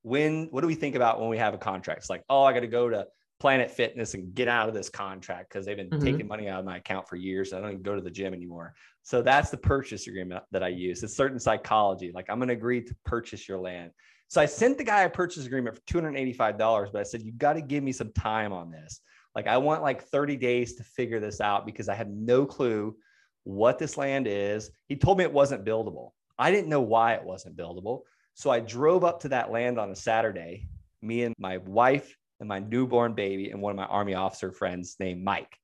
when, 0.00 0.46
what 0.46 0.62
do 0.62 0.66
we 0.66 0.74
think 0.74 0.94
about 0.94 1.20
when 1.20 1.28
we 1.28 1.36
have 1.36 1.52
a 1.52 1.58
contract? 1.58 1.98
It's 2.00 2.08
like, 2.08 2.24
oh, 2.30 2.44
I 2.44 2.54
got 2.54 2.60
to 2.60 2.66
go 2.66 2.88
to 2.88 3.06
Planet 3.38 3.70
Fitness 3.70 4.14
and 4.14 4.34
get 4.34 4.48
out 4.48 4.70
of 4.70 4.74
this 4.74 4.88
contract 4.88 5.50
because 5.50 5.66
they've 5.66 5.76
been 5.76 5.90
Mhm. 5.90 6.02
taking 6.02 6.26
money 6.26 6.48
out 6.48 6.60
of 6.60 6.64
my 6.64 6.78
account 6.78 7.06
for 7.06 7.16
years. 7.16 7.52
I 7.52 7.60
don't 7.60 7.72
even 7.72 7.82
go 7.82 7.94
to 7.94 8.00
the 8.00 8.10
gym 8.10 8.32
anymore. 8.32 8.72
So 9.02 9.20
that's 9.20 9.50
the 9.50 9.58
purchase 9.58 10.06
agreement 10.06 10.42
that 10.52 10.62
I 10.62 10.68
use. 10.68 11.02
It's 11.02 11.14
certain 11.14 11.38
psychology. 11.38 12.12
Like 12.14 12.30
I'm 12.30 12.38
going 12.38 12.48
to 12.48 12.54
agree 12.54 12.80
to 12.84 12.96
purchase 13.04 13.46
your 13.46 13.58
land. 13.58 13.90
So 14.28 14.40
I 14.40 14.46
sent 14.46 14.78
the 14.78 14.84
guy 14.84 15.02
a 15.02 15.10
purchase 15.10 15.44
agreement 15.44 15.76
for 15.76 15.82
$285, 15.82 16.90
but 16.90 17.00
I 17.00 17.02
said, 17.02 17.20
you 17.20 17.32
got 17.32 17.52
to 17.52 17.60
give 17.60 17.84
me 17.84 17.92
some 17.92 18.12
time 18.12 18.54
on 18.54 18.70
this. 18.70 19.02
Like 19.34 19.46
I 19.46 19.58
want 19.58 19.82
like 19.82 20.04
30 20.04 20.38
days 20.38 20.76
to 20.76 20.84
figure 20.84 21.20
this 21.20 21.42
out 21.42 21.66
because 21.66 21.90
I 21.90 21.94
have 21.94 22.08
no 22.08 22.46
clue 22.46 22.96
what 23.46 23.78
this 23.78 23.96
land 23.96 24.26
is. 24.26 24.70
He 24.88 24.96
told 24.96 25.18
me 25.18 25.24
it 25.24 25.32
wasn't 25.32 25.64
buildable. 25.64 26.10
I 26.38 26.50
didn't 26.50 26.68
know 26.68 26.80
why 26.80 27.14
it 27.14 27.24
wasn't 27.24 27.56
buildable. 27.56 28.02
So 28.34 28.50
I 28.50 28.60
drove 28.60 29.04
up 29.04 29.20
to 29.20 29.28
that 29.30 29.50
land 29.50 29.78
on 29.78 29.90
a 29.90 29.96
Saturday, 29.96 30.68
me 31.00 31.22
and 31.22 31.34
my 31.38 31.58
wife 31.58 32.16
and 32.40 32.48
my 32.48 32.58
newborn 32.58 33.14
baby 33.14 33.50
and 33.50 33.62
one 33.62 33.70
of 33.70 33.76
my 33.76 33.86
army 33.86 34.14
officer 34.14 34.52
friends 34.52 34.96
named 34.98 35.24
Mike. 35.24 35.56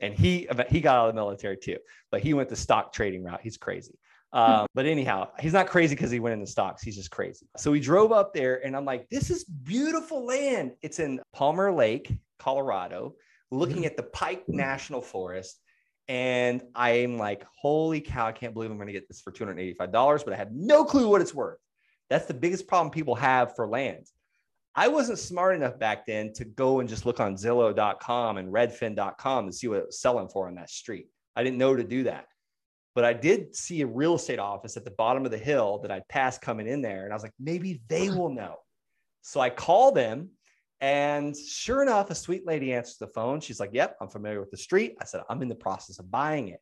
And 0.00 0.12
he 0.12 0.48
he 0.68 0.80
got 0.80 0.96
out 0.96 1.08
of 1.08 1.14
the 1.14 1.20
military 1.20 1.56
too, 1.56 1.78
but 2.10 2.20
he 2.20 2.34
went 2.34 2.48
the 2.48 2.56
stock 2.56 2.92
trading 2.92 3.22
route. 3.22 3.40
He's 3.42 3.56
crazy. 3.56 3.98
Um, 4.32 4.66
but 4.74 4.84
anyhow, 4.84 5.30
he's 5.40 5.54
not 5.54 5.68
crazy 5.68 5.94
because 5.94 6.10
he 6.10 6.20
went 6.20 6.34
into 6.34 6.46
stocks. 6.46 6.82
He's 6.82 6.96
just 6.96 7.10
crazy. 7.10 7.46
So 7.56 7.70
we 7.70 7.80
drove 7.80 8.12
up 8.12 8.34
there, 8.34 8.64
and 8.64 8.76
I'm 8.76 8.84
like, 8.84 9.08
"This 9.08 9.30
is 9.30 9.44
beautiful 9.44 10.24
land. 10.26 10.72
It's 10.82 10.98
in 10.98 11.20
Palmer 11.32 11.72
Lake, 11.72 12.12
Colorado, 12.38 13.14
looking 13.50 13.86
at 13.86 13.96
the 13.96 14.02
Pike 14.02 14.44
National 14.46 15.00
Forest." 15.00 15.60
And 16.08 16.62
I'm 16.74 17.18
like, 17.18 17.44
holy 17.60 18.00
cow, 18.00 18.26
I 18.26 18.32
can't 18.32 18.54
believe 18.54 18.70
I'm 18.70 18.78
going 18.78 18.86
to 18.86 18.92
get 18.92 19.08
this 19.08 19.20
for 19.20 19.30
$285, 19.30 20.24
but 20.24 20.32
I 20.32 20.36
have 20.36 20.52
no 20.52 20.84
clue 20.84 21.08
what 21.08 21.20
it's 21.20 21.34
worth. 21.34 21.58
That's 22.08 22.26
the 22.26 22.34
biggest 22.34 22.66
problem 22.66 22.90
people 22.90 23.14
have 23.14 23.54
for 23.54 23.68
land. 23.68 24.06
I 24.74 24.88
wasn't 24.88 25.18
smart 25.18 25.56
enough 25.56 25.78
back 25.78 26.06
then 26.06 26.32
to 26.34 26.44
go 26.44 26.80
and 26.80 26.88
just 26.88 27.04
look 27.04 27.20
on 27.20 27.34
Zillow.com 27.34 28.36
and 28.38 28.52
Redfin.com 28.52 29.46
to 29.46 29.52
see 29.52 29.68
what 29.68 29.78
it 29.78 29.86
was 29.86 30.00
selling 30.00 30.28
for 30.28 30.46
on 30.46 30.54
that 30.54 30.70
street. 30.70 31.08
I 31.36 31.42
didn't 31.42 31.58
know 31.58 31.76
to 31.76 31.84
do 31.84 32.04
that. 32.04 32.26
But 32.94 33.04
I 33.04 33.12
did 33.12 33.54
see 33.54 33.82
a 33.82 33.86
real 33.86 34.14
estate 34.14 34.38
office 34.38 34.76
at 34.76 34.84
the 34.84 34.90
bottom 34.90 35.24
of 35.24 35.30
the 35.30 35.38
hill 35.38 35.78
that 35.82 35.90
I'd 35.90 36.08
passed 36.08 36.40
coming 36.40 36.66
in 36.66 36.80
there. 36.80 37.04
And 37.04 37.12
I 37.12 37.16
was 37.16 37.22
like, 37.22 37.34
maybe 37.38 37.80
they 37.88 38.08
will 38.08 38.30
know. 38.30 38.56
So 39.22 39.40
I 39.40 39.50
call 39.50 39.92
them. 39.92 40.30
And 40.80 41.36
sure 41.36 41.82
enough, 41.82 42.10
a 42.10 42.14
sweet 42.14 42.46
lady 42.46 42.72
answers 42.72 42.98
the 42.98 43.08
phone. 43.08 43.40
She's 43.40 43.60
like, 43.60 43.70
Yep, 43.72 43.96
I'm 44.00 44.08
familiar 44.08 44.40
with 44.40 44.50
the 44.50 44.56
street. 44.56 44.96
I 45.00 45.04
said, 45.04 45.22
I'm 45.28 45.42
in 45.42 45.48
the 45.48 45.54
process 45.54 45.98
of 45.98 46.10
buying 46.10 46.48
it. 46.48 46.60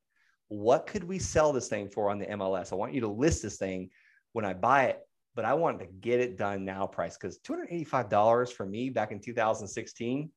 What 0.48 0.86
could 0.86 1.04
we 1.04 1.18
sell 1.18 1.52
this 1.52 1.68
thing 1.68 1.88
for 1.90 2.10
on 2.10 2.18
the 2.18 2.26
MLS? 2.26 2.72
I 2.72 2.76
want 2.76 2.94
you 2.94 3.00
to 3.02 3.08
list 3.08 3.42
this 3.42 3.58
thing 3.58 3.90
when 4.32 4.44
I 4.44 4.54
buy 4.54 4.84
it, 4.84 5.00
but 5.34 5.44
I 5.44 5.54
wanted 5.54 5.80
to 5.80 5.86
get 6.00 6.20
it 6.20 6.38
done 6.38 6.64
now 6.64 6.86
price 6.86 7.16
because 7.16 7.38
$285 7.40 8.52
for 8.52 8.64
me 8.64 8.90
back 8.90 9.12
in 9.12 9.20
2016 9.20 10.30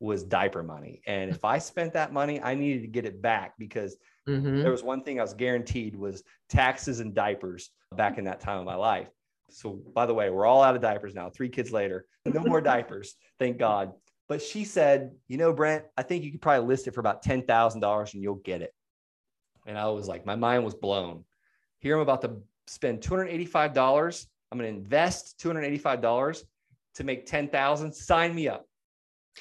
was 0.00 0.24
diaper 0.24 0.62
money. 0.62 1.00
And 1.06 1.30
if 1.30 1.44
I 1.44 1.58
spent 1.58 1.92
that 1.94 2.12
money, 2.12 2.42
I 2.42 2.54
needed 2.54 2.82
to 2.82 2.88
get 2.88 3.06
it 3.06 3.22
back 3.22 3.54
because 3.58 3.96
mm-hmm. 4.28 4.60
there 4.60 4.70
was 4.70 4.82
one 4.82 5.02
thing 5.02 5.18
I 5.18 5.22
was 5.22 5.32
guaranteed 5.32 5.96
was 5.96 6.22
taxes 6.48 7.00
and 7.00 7.14
diapers 7.14 7.70
back 7.96 8.18
in 8.18 8.24
that 8.24 8.40
time 8.40 8.58
of 8.58 8.66
my 8.66 8.74
life. 8.74 9.08
So 9.48 9.80
by 9.94 10.06
the 10.06 10.14
way, 10.14 10.30
we're 10.30 10.46
all 10.46 10.62
out 10.62 10.76
of 10.76 10.82
diapers 10.82 11.14
now, 11.14 11.30
three 11.30 11.48
kids 11.48 11.70
later, 11.70 12.06
no 12.24 12.42
more 12.42 12.60
diapers, 12.60 13.14
thank 13.38 13.58
God. 13.58 13.92
But 14.28 14.42
she 14.42 14.64
said, 14.64 15.12
you 15.28 15.36
know, 15.36 15.52
Brent, 15.52 15.84
I 15.96 16.02
think 16.02 16.24
you 16.24 16.32
could 16.32 16.42
probably 16.42 16.66
list 16.66 16.88
it 16.88 16.94
for 16.94 17.00
about 17.00 17.24
$10,000 17.24 18.14
and 18.14 18.22
you'll 18.22 18.34
get 18.36 18.60
it. 18.60 18.74
And 19.66 19.78
I 19.78 19.88
was 19.88 20.08
like, 20.08 20.26
my 20.26 20.36
mind 20.36 20.64
was 20.64 20.74
blown. 20.74 21.24
Here 21.78 21.94
I'm 21.94 22.02
about 22.02 22.22
to 22.22 22.36
spend 22.66 23.00
$285. 23.00 24.26
I'm 24.50 24.58
going 24.58 24.72
to 24.72 24.78
invest 24.78 25.38
$285 25.40 26.42
to 26.96 27.04
make 27.04 27.26
10,000. 27.26 27.92
Sign 27.92 28.34
me 28.34 28.48
up. 28.48 28.66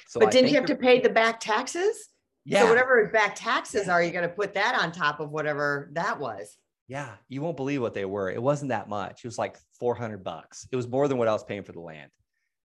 So 0.07 0.19
but 0.19 0.27
I 0.27 0.31
didn't 0.31 0.49
you 0.49 0.55
have 0.55 0.65
to 0.65 0.75
pay 0.75 0.99
the 0.99 1.09
back 1.09 1.39
taxes? 1.39 2.09
Yeah. 2.43 2.61
So 2.61 2.69
whatever 2.69 3.09
back 3.11 3.35
taxes 3.35 3.87
are, 3.87 4.01
you're 4.03 4.11
going 4.11 4.27
to 4.27 4.35
put 4.35 4.53
that 4.53 4.77
on 4.79 4.91
top 4.91 5.19
of 5.19 5.31
whatever 5.31 5.89
that 5.93 6.19
was. 6.19 6.57
Yeah, 6.87 7.09
you 7.27 7.41
won't 7.41 7.57
believe 7.57 7.81
what 7.81 7.93
they 7.93 8.05
were. 8.05 8.29
It 8.29 8.41
wasn't 8.41 8.69
that 8.69 8.87
much. 8.87 9.23
It 9.23 9.27
was 9.27 9.37
like 9.37 9.57
400 9.79 10.23
bucks. 10.23 10.67
It 10.71 10.75
was 10.75 10.87
more 10.87 11.07
than 11.07 11.17
what 11.17 11.27
I 11.27 11.33
was 11.33 11.43
paying 11.43 11.63
for 11.63 11.71
the 11.71 11.79
land. 11.79 12.11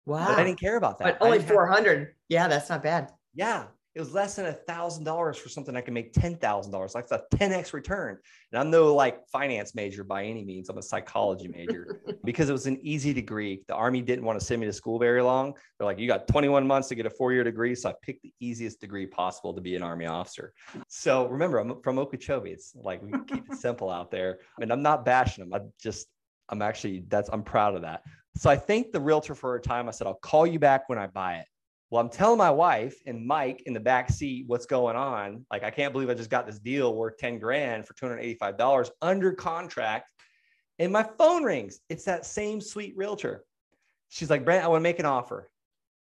Wow. 0.06 0.26
But 0.26 0.38
I 0.38 0.44
didn't 0.44 0.60
care 0.60 0.76
about 0.76 0.98
that. 0.98 1.18
But 1.18 1.24
only 1.24 1.38
400. 1.38 1.98
Have... 1.98 2.08
Yeah, 2.28 2.48
that's 2.48 2.68
not 2.68 2.82
bad. 2.82 3.12
Yeah 3.34 3.66
it 3.94 4.00
was 4.00 4.12
less 4.12 4.36
than 4.36 4.46
a 4.46 4.52
thousand 4.52 5.04
dollars 5.04 5.36
for 5.36 5.48
something 5.48 5.74
I 5.76 5.80
can 5.80 5.94
make 5.94 6.12
ten 6.12 6.36
thousand 6.36 6.72
dollars. 6.72 6.94
Like 6.94 7.06
a 7.10 7.22
10x 7.34 7.72
return. 7.72 8.18
And 8.52 8.60
I'm 8.60 8.70
no 8.70 8.94
like 8.94 9.26
finance 9.28 9.74
major 9.74 10.04
by 10.04 10.24
any 10.24 10.44
means. 10.44 10.68
I'm 10.68 10.78
a 10.78 10.82
psychology 10.82 11.48
major 11.48 12.00
because 12.24 12.48
it 12.48 12.52
was 12.52 12.66
an 12.66 12.78
easy 12.82 13.12
degree. 13.12 13.62
The 13.66 13.74
army 13.74 14.02
didn't 14.02 14.24
want 14.24 14.38
to 14.38 14.44
send 14.44 14.60
me 14.60 14.66
to 14.66 14.72
school 14.72 14.98
very 14.98 15.22
long. 15.22 15.54
They're 15.78 15.86
like, 15.86 15.98
you 15.98 16.06
got 16.06 16.28
21 16.28 16.66
months 16.66 16.88
to 16.88 16.94
get 16.94 17.06
a 17.06 17.10
four-year 17.10 17.44
degree. 17.44 17.74
So 17.74 17.90
I 17.90 17.94
picked 18.02 18.22
the 18.22 18.32
easiest 18.40 18.80
degree 18.80 19.06
possible 19.06 19.54
to 19.54 19.60
be 19.60 19.74
an 19.74 19.82
army 19.82 20.06
officer. 20.06 20.52
So 20.88 21.26
remember, 21.26 21.58
I'm 21.58 21.80
from 21.82 21.98
Okeechobee. 21.98 22.50
It's 22.50 22.74
like 22.76 23.02
we 23.02 23.12
keep 23.26 23.50
it 23.50 23.56
simple 23.56 23.90
out 23.90 24.10
there. 24.10 24.38
I 24.56 24.60
mean, 24.60 24.70
I'm 24.70 24.82
not 24.82 25.04
bashing 25.04 25.44
them. 25.44 25.54
I 25.54 25.64
just 25.82 26.08
I'm 26.50 26.62
actually 26.62 27.04
that's 27.08 27.28
I'm 27.32 27.42
proud 27.42 27.74
of 27.74 27.82
that. 27.82 28.02
So 28.36 28.48
I 28.48 28.56
thanked 28.56 28.92
the 28.92 29.00
realtor 29.00 29.34
for 29.34 29.52
her 29.52 29.58
time. 29.58 29.88
I 29.88 29.90
said, 29.90 30.06
I'll 30.06 30.14
call 30.14 30.46
you 30.46 30.58
back 30.58 30.88
when 30.88 30.98
I 30.98 31.08
buy 31.08 31.36
it. 31.36 31.46
Well, 31.90 32.02
I'm 32.02 32.10
telling 32.10 32.36
my 32.36 32.50
wife 32.50 32.96
and 33.06 33.26
Mike 33.26 33.62
in 33.64 33.72
the 33.72 33.80
back 33.80 34.10
seat 34.10 34.44
what's 34.46 34.66
going 34.66 34.96
on. 34.96 35.46
Like, 35.50 35.64
I 35.64 35.70
can't 35.70 35.92
believe 35.92 36.10
I 36.10 36.14
just 36.14 36.28
got 36.28 36.46
this 36.46 36.58
deal 36.58 36.94
worth 36.94 37.16
10 37.16 37.38
grand 37.38 37.86
for 37.86 37.94
$285 37.94 38.90
under 39.00 39.32
contract. 39.32 40.10
And 40.78 40.92
my 40.92 41.02
phone 41.02 41.44
rings. 41.44 41.80
It's 41.88 42.04
that 42.04 42.26
same 42.26 42.60
sweet 42.60 42.94
realtor. 42.96 43.44
She's 44.10 44.28
like, 44.28 44.44
Brent, 44.44 44.64
I 44.64 44.68
want 44.68 44.80
to 44.80 44.84
make 44.84 44.98
an 44.98 45.06
offer. 45.06 45.50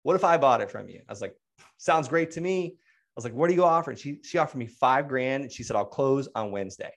What 0.03 0.17
if 0.17 0.25
I 0.25 0.37
bought 0.37 0.61
it 0.61 0.71
from 0.71 0.89
you? 0.89 1.01
I 1.09 1.13
was 1.13 1.21
like, 1.21 1.35
sounds 1.77 2.09
great 2.09 2.33
to 2.33 2.41
me. 2.41 2.75
I 2.77 3.13
was 3.15 3.25
like, 3.25 3.35
what 3.35 3.49
do 3.49 3.55
you 3.55 3.65
offer? 3.65 3.91
And 3.91 3.99
she, 3.99 4.19
she 4.23 4.39
offered 4.39 4.59
me 4.59 4.67
five 4.67 5.09
grand 5.09 5.45
and 5.45 5.53
she 5.53 5.63
said, 5.63 5.77
I'll 5.77 5.85
close 5.85 6.29
on 6.35 6.51
Wednesday. 6.51 6.93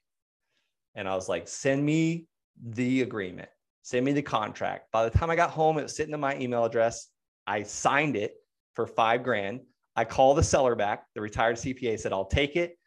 And 0.96 1.08
I 1.08 1.16
was 1.16 1.30
like, 1.30 1.48
send 1.48 1.86
me 1.86 2.28
the 2.62 3.02
agreement, 3.02 3.50
send 3.84 4.06
me 4.06 4.12
the 4.12 4.22
contract. 4.22 4.92
By 4.92 5.04
the 5.08 5.18
time 5.18 5.30
I 5.30 5.36
got 5.36 5.52
home, 5.52 5.78
it 5.78 5.84
was 5.84 5.96
sitting 5.96 6.14
in 6.14 6.20
my 6.20 6.38
email 6.38 6.66
address. 6.66 7.08
I 7.48 7.64
signed 7.64 8.16
it 8.16 8.36
for 8.75 8.88
five 8.88 9.24
grand. 9.24 9.62
I 9.96 10.06
call 10.06 10.34
the 10.34 10.44
seller 10.44 10.75
back. 10.75 11.06
The 11.16 11.22
retired 11.22 11.58
CPA 11.58 12.00
said, 12.00 12.13
I'll 12.13 12.25
take 12.25 12.56
it. 12.56 12.78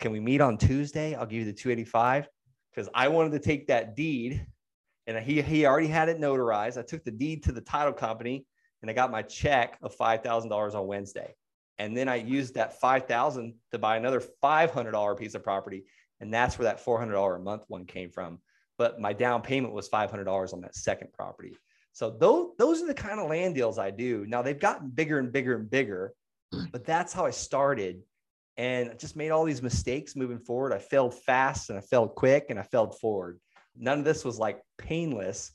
Can 0.00 0.12
we 0.12 0.20
meet 0.20 0.40
on 0.40 0.58
Tuesday? 0.58 1.14
I'll 1.14 1.26
give 1.26 1.40
you 1.40 1.44
the 1.44 1.52
285 1.52 2.28
because 2.70 2.88
I 2.94 3.08
wanted 3.08 3.32
to 3.32 3.38
take 3.38 3.68
that 3.68 3.94
deed 3.94 4.46
and 5.06 5.18
he, 5.18 5.42
he 5.42 5.66
already 5.66 5.86
had 5.86 6.08
it 6.08 6.18
notarized. 6.18 6.78
I 6.78 6.82
took 6.82 7.04
the 7.04 7.10
deed 7.10 7.44
to 7.44 7.52
the 7.52 7.60
title 7.60 7.92
company 7.92 8.46
and 8.82 8.90
I 8.90 8.94
got 8.94 9.10
my 9.10 9.22
check 9.22 9.78
of 9.82 9.96
$5,000 9.96 10.74
on 10.74 10.86
Wednesday. 10.86 11.34
And 11.78 11.96
then 11.96 12.08
I 12.08 12.16
used 12.16 12.54
that 12.54 12.80
5,000 12.80 13.54
to 13.72 13.78
buy 13.78 13.96
another 13.96 14.22
$500 14.42 15.18
piece 15.18 15.34
of 15.34 15.42
property. 15.42 15.84
And 16.20 16.32
that's 16.32 16.58
where 16.58 16.64
that 16.64 16.84
$400 16.84 17.36
a 17.36 17.38
month 17.38 17.64
one 17.68 17.84
came 17.84 18.10
from. 18.10 18.38
But 18.78 19.00
my 19.00 19.12
down 19.12 19.42
payment 19.42 19.74
was 19.74 19.88
$500 19.88 20.52
on 20.52 20.60
that 20.62 20.74
second 20.74 21.12
property. 21.12 21.56
So 21.94 22.10
those 22.10 22.50
those 22.58 22.82
are 22.82 22.86
the 22.86 22.94
kind 22.94 23.20
of 23.20 23.30
land 23.30 23.54
deals 23.54 23.78
I 23.78 23.90
do. 23.90 24.26
Now 24.26 24.42
they've 24.42 24.58
gotten 24.58 24.90
bigger 24.90 25.20
and 25.20 25.32
bigger 25.32 25.54
and 25.54 25.70
bigger, 25.70 26.12
hmm. 26.52 26.64
but 26.72 26.84
that's 26.84 27.12
how 27.12 27.24
I 27.24 27.30
started. 27.30 28.02
And 28.56 28.90
I 28.90 28.94
just 28.94 29.16
made 29.16 29.30
all 29.30 29.44
these 29.44 29.62
mistakes 29.62 30.16
moving 30.16 30.40
forward. 30.40 30.72
I 30.72 30.78
failed 30.78 31.14
fast 31.14 31.70
and 31.70 31.78
I 31.78 31.82
failed 31.82 32.16
quick 32.16 32.46
and 32.50 32.58
I 32.58 32.62
failed 32.62 32.98
forward. 32.98 33.40
None 33.76 34.00
of 34.00 34.04
this 34.04 34.24
was 34.24 34.38
like 34.38 34.60
painless, 34.76 35.52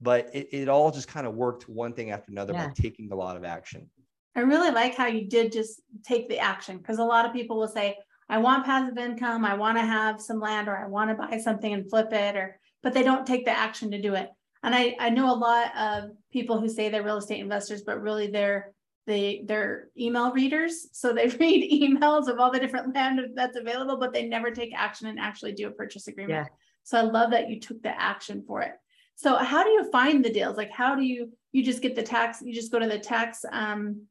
but 0.00 0.30
it, 0.34 0.48
it 0.50 0.68
all 0.68 0.90
just 0.90 1.08
kind 1.08 1.26
of 1.26 1.34
worked 1.34 1.68
one 1.68 1.92
thing 1.92 2.10
after 2.10 2.32
another 2.32 2.54
yeah. 2.54 2.68
by 2.68 2.72
taking 2.74 3.12
a 3.12 3.14
lot 3.14 3.36
of 3.36 3.44
action. 3.44 3.90
I 4.34 4.40
really 4.40 4.70
like 4.70 4.94
how 4.94 5.06
you 5.06 5.28
did 5.28 5.52
just 5.52 5.82
take 6.04 6.28
the 6.28 6.38
action 6.38 6.78
because 6.78 6.98
a 6.98 7.04
lot 7.04 7.26
of 7.26 7.34
people 7.34 7.58
will 7.58 7.68
say, 7.68 7.98
I 8.30 8.38
want 8.38 8.64
passive 8.64 8.96
income, 8.96 9.44
I 9.44 9.54
want 9.54 9.76
to 9.76 9.84
have 9.84 10.20
some 10.20 10.40
land, 10.40 10.68
or 10.68 10.76
I 10.76 10.86
want 10.88 11.10
to 11.10 11.16
buy 11.16 11.38
something 11.38 11.72
and 11.72 11.88
flip 11.88 12.12
it, 12.12 12.34
or 12.34 12.58
but 12.82 12.92
they 12.92 13.02
don't 13.02 13.26
take 13.26 13.44
the 13.44 13.50
action 13.50 13.90
to 13.90 14.00
do 14.00 14.14
it. 14.14 14.30
And 14.66 14.74
I, 14.74 14.96
I 14.98 15.10
know 15.10 15.32
a 15.32 15.38
lot 15.38 15.76
of 15.76 16.10
people 16.32 16.60
who 16.60 16.68
say 16.68 16.88
they're 16.88 17.04
real 17.04 17.18
estate 17.18 17.38
investors, 17.38 17.82
but 17.86 18.02
really 18.02 18.26
they're 18.26 18.72
they 19.06 19.44
they're 19.46 19.90
email 19.96 20.32
readers. 20.32 20.88
So 20.90 21.12
they 21.12 21.28
read 21.40 21.70
emails 21.70 22.26
of 22.26 22.40
all 22.40 22.50
the 22.50 22.58
different 22.58 22.92
land 22.92 23.20
that's 23.36 23.56
available, 23.56 23.96
but 23.96 24.12
they 24.12 24.26
never 24.26 24.50
take 24.50 24.74
action 24.74 25.06
and 25.06 25.20
actually 25.20 25.52
do 25.52 25.68
a 25.68 25.70
purchase 25.70 26.08
agreement. 26.08 26.48
Yeah. 26.48 26.54
So 26.82 26.98
I 26.98 27.02
love 27.02 27.30
that 27.30 27.48
you 27.48 27.60
took 27.60 27.80
the 27.82 27.98
action 28.00 28.42
for 28.44 28.60
it. 28.62 28.72
So 29.14 29.36
how 29.36 29.62
do 29.62 29.70
you 29.70 29.88
find 29.92 30.24
the 30.24 30.32
deals? 30.32 30.56
Like 30.56 30.72
how 30.72 30.96
do 30.96 31.02
you 31.02 31.32
you 31.52 31.64
just 31.64 31.80
get 31.80 31.94
the 31.94 32.02
tax, 32.02 32.42
you 32.42 32.52
just 32.52 32.72
go 32.72 32.80
to 32.80 32.88
the 32.88 32.98
tax 32.98 33.44
um 33.52 34.02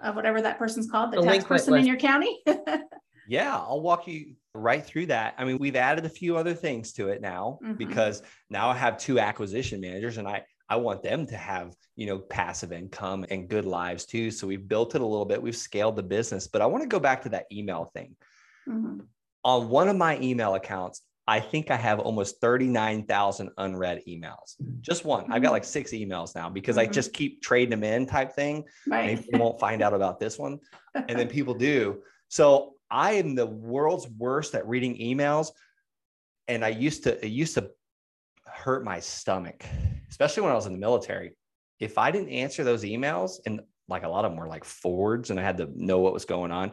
uh, 0.00 0.12
whatever 0.12 0.40
that 0.42 0.60
person's 0.60 0.88
called, 0.88 1.12
the, 1.12 1.20
the 1.20 1.26
tax 1.26 1.44
person 1.44 1.72
list. 1.72 1.80
in 1.80 1.86
your 1.88 1.98
county? 1.98 2.40
yeah, 3.28 3.56
I'll 3.56 3.80
walk 3.80 4.06
you 4.06 4.36
right 4.54 4.84
through 4.84 5.06
that. 5.06 5.34
I 5.38 5.44
mean, 5.44 5.58
we've 5.58 5.76
added 5.76 6.04
a 6.04 6.10
few 6.10 6.36
other 6.36 6.54
things 6.54 6.92
to 6.94 7.08
it 7.08 7.20
now 7.20 7.58
mm-hmm. 7.62 7.74
because 7.74 8.22
now 8.50 8.68
I 8.68 8.74
have 8.74 8.98
two 8.98 9.18
acquisition 9.18 9.80
managers 9.80 10.18
and 10.18 10.28
I 10.28 10.44
I 10.68 10.76
want 10.76 11.02
them 11.02 11.26
to 11.26 11.36
have, 11.36 11.74
you 11.96 12.06
know, 12.06 12.18
passive 12.18 12.72
income 12.72 13.26
and 13.28 13.46
good 13.46 13.66
lives 13.66 14.06
too. 14.06 14.30
So 14.30 14.46
we've 14.46 14.66
built 14.66 14.94
it 14.94 15.02
a 15.02 15.06
little 15.06 15.26
bit. 15.26 15.42
We've 15.42 15.54
scaled 15.54 15.96
the 15.96 16.02
business, 16.02 16.46
but 16.46 16.62
I 16.62 16.66
want 16.66 16.82
to 16.82 16.88
go 16.88 16.98
back 16.98 17.22
to 17.22 17.28
that 17.30 17.44
email 17.52 17.90
thing. 17.92 18.16
Mm-hmm. 18.66 19.00
On 19.44 19.68
one 19.68 19.88
of 19.88 19.96
my 19.96 20.18
email 20.20 20.54
accounts, 20.54 21.02
I 21.26 21.40
think 21.40 21.70
I 21.70 21.76
have 21.76 22.00
almost 22.00 22.40
39,000 22.40 23.50
unread 23.58 24.02
emails. 24.08 24.54
Just 24.80 25.04
one. 25.04 25.24
I've 25.24 25.42
got 25.42 25.48
mm-hmm. 25.48 25.52
like 25.52 25.64
six 25.64 25.92
emails 25.92 26.34
now 26.34 26.48
because 26.48 26.76
mm-hmm. 26.76 26.88
I 26.88 26.92
just 26.92 27.12
keep 27.12 27.42
trading 27.42 27.70
them 27.70 27.84
in 27.84 28.06
type 28.06 28.32
thing. 28.32 28.64
Right. 28.88 29.16
Maybe 29.16 29.28
you 29.30 29.38
won't 29.38 29.60
find 29.60 29.82
out 29.82 29.92
about 29.92 30.20
this 30.20 30.38
one. 30.38 30.58
And 30.94 31.18
then 31.18 31.28
people 31.36 31.52
do. 31.52 32.02
So 32.28 32.76
I 32.92 33.14
am 33.14 33.34
the 33.34 33.46
world's 33.46 34.06
worst 34.06 34.54
at 34.54 34.68
reading 34.68 34.98
emails. 34.98 35.48
And 36.46 36.64
I 36.64 36.68
used 36.68 37.04
to, 37.04 37.24
it 37.24 37.30
used 37.30 37.54
to 37.54 37.70
hurt 38.44 38.84
my 38.84 39.00
stomach, 39.00 39.64
especially 40.10 40.42
when 40.42 40.52
I 40.52 40.54
was 40.54 40.66
in 40.66 40.72
the 40.72 40.78
military. 40.78 41.34
If 41.80 41.96
I 41.96 42.10
didn't 42.10 42.28
answer 42.28 42.62
those 42.62 42.84
emails, 42.84 43.40
and 43.46 43.62
like 43.88 44.02
a 44.02 44.08
lot 44.08 44.24
of 44.24 44.32
them 44.32 44.38
were 44.38 44.46
like 44.46 44.64
forwards, 44.64 45.30
and 45.30 45.40
I 45.40 45.42
had 45.42 45.56
to 45.56 45.68
know 45.74 46.00
what 46.00 46.12
was 46.12 46.26
going 46.26 46.52
on, 46.52 46.72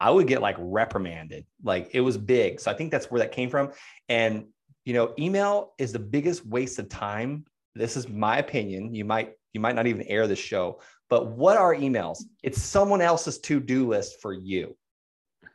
I 0.00 0.10
would 0.10 0.26
get 0.26 0.40
like 0.40 0.56
reprimanded. 0.58 1.44
Like 1.62 1.90
it 1.92 2.00
was 2.00 2.16
big. 2.16 2.60
So 2.60 2.70
I 2.70 2.74
think 2.74 2.90
that's 2.90 3.10
where 3.10 3.20
that 3.20 3.32
came 3.32 3.50
from. 3.50 3.72
And, 4.08 4.46
you 4.84 4.94
know, 4.94 5.12
email 5.18 5.74
is 5.78 5.92
the 5.92 5.98
biggest 5.98 6.46
waste 6.46 6.78
of 6.78 6.88
time. 6.88 7.44
This 7.74 7.96
is 7.96 8.08
my 8.08 8.38
opinion. 8.38 8.94
You 8.94 9.04
might, 9.04 9.34
you 9.52 9.60
might 9.60 9.74
not 9.74 9.86
even 9.86 10.02
air 10.02 10.26
the 10.26 10.36
show, 10.36 10.80
but 11.10 11.26
what 11.26 11.56
are 11.56 11.74
emails? 11.74 12.22
It's 12.42 12.62
someone 12.62 13.02
else's 13.02 13.38
to 13.40 13.60
do 13.60 13.88
list 13.88 14.22
for 14.22 14.32
you. 14.32 14.76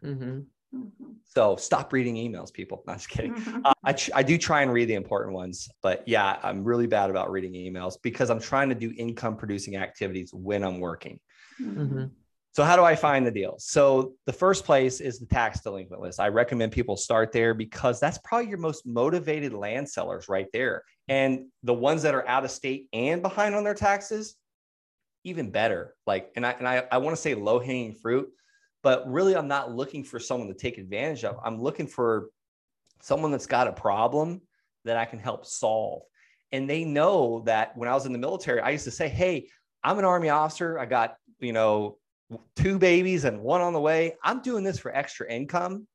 Mm-hmm. 0.03 0.77
mm-hmm. 0.77 1.11
So 1.25 1.55
stop 1.55 1.93
reading 1.93 2.15
emails, 2.15 2.53
people. 2.53 2.83
Not 2.87 2.97
just 2.97 3.09
kidding. 3.09 3.33
Mm-hmm. 3.33 3.61
Uh, 3.65 3.73
I, 3.85 3.95
I 4.13 4.23
do 4.23 4.37
try 4.37 4.61
and 4.61 4.71
read 4.71 4.89
the 4.89 4.95
important 4.95 5.33
ones, 5.33 5.69
but 5.81 6.07
yeah, 6.07 6.37
I'm 6.43 6.63
really 6.63 6.87
bad 6.87 7.09
about 7.09 7.31
reading 7.31 7.53
emails 7.53 7.95
because 8.01 8.29
I'm 8.29 8.39
trying 8.39 8.69
to 8.69 8.75
do 8.75 8.93
income 8.97 9.37
producing 9.37 9.75
activities 9.75 10.31
when 10.33 10.63
I'm 10.63 10.79
working. 10.79 11.19
Mm-hmm. 11.61 12.05
So 12.53 12.63
how 12.63 12.75
do 12.75 12.83
I 12.83 12.95
find 12.95 13.25
the 13.25 13.31
deals? 13.31 13.65
So 13.65 14.13
the 14.27 14.33
first 14.33 14.63
place 14.63 15.01
is 15.01 15.19
the 15.19 15.25
tax 15.25 15.61
delinquent 15.61 16.03
list. 16.03 16.19
I 16.19 16.27
recommend 16.27 16.71
people 16.71 16.95
start 16.95 17.31
there 17.31 17.55
because 17.55 17.99
that's 17.99 18.19
probably 18.19 18.47
your 18.47 18.59
most 18.59 18.85
motivated 18.85 19.53
land 19.53 19.89
sellers 19.89 20.29
right 20.29 20.45
there. 20.53 20.83
And 21.07 21.47
the 21.63 21.73
ones 21.73 22.03
that 22.03 22.13
are 22.13 22.27
out 22.27 22.45
of 22.45 22.51
state 22.51 22.89
and 22.93 23.23
behind 23.23 23.55
on 23.55 23.63
their 23.63 23.73
taxes, 23.73 24.35
even 25.23 25.49
better. 25.49 25.95
Like, 26.05 26.29
and 26.35 26.45
I 26.45 26.51
and 26.51 26.67
I, 26.67 26.83
I 26.91 26.99
want 26.99 27.15
to 27.15 27.21
say 27.21 27.33
low 27.33 27.59
hanging 27.59 27.95
fruit, 27.95 28.29
but 28.83 29.09
really 29.09 29.35
I'm 29.35 29.47
not 29.47 29.71
looking 29.71 30.03
for 30.03 30.19
someone 30.19 30.49
to 30.49 30.53
take 30.53 30.77
advantage 30.77 31.23
of. 31.23 31.39
I'm 31.43 31.59
looking 31.59 31.87
for 31.87 32.29
someone 33.01 33.31
that's 33.31 33.47
got 33.47 33.67
a 33.67 33.73
problem 33.73 34.41
that 34.85 34.97
I 34.97 35.05
can 35.05 35.19
help 35.19 35.45
solve. 35.45 36.03
And 36.51 36.69
they 36.69 36.83
know 36.83 37.41
that 37.45 37.75
when 37.75 37.89
I 37.89 37.93
was 37.93 38.05
in 38.05 38.11
the 38.11 38.19
military, 38.19 38.59
I 38.61 38.69
used 38.69 38.83
to 38.83 38.91
say, 38.91 39.07
Hey, 39.07 39.47
I'm 39.83 39.97
an 39.97 40.05
army 40.05 40.29
officer. 40.29 40.77
I 40.77 40.85
got, 40.85 41.15
you 41.39 41.53
know, 41.53 41.97
two 42.55 42.77
babies 42.77 43.23
and 43.23 43.41
one 43.41 43.61
on 43.61 43.73
the 43.73 43.81
way. 43.81 44.15
I'm 44.23 44.41
doing 44.41 44.63
this 44.63 44.79
for 44.79 44.95
extra 44.95 45.31
income. 45.31 45.87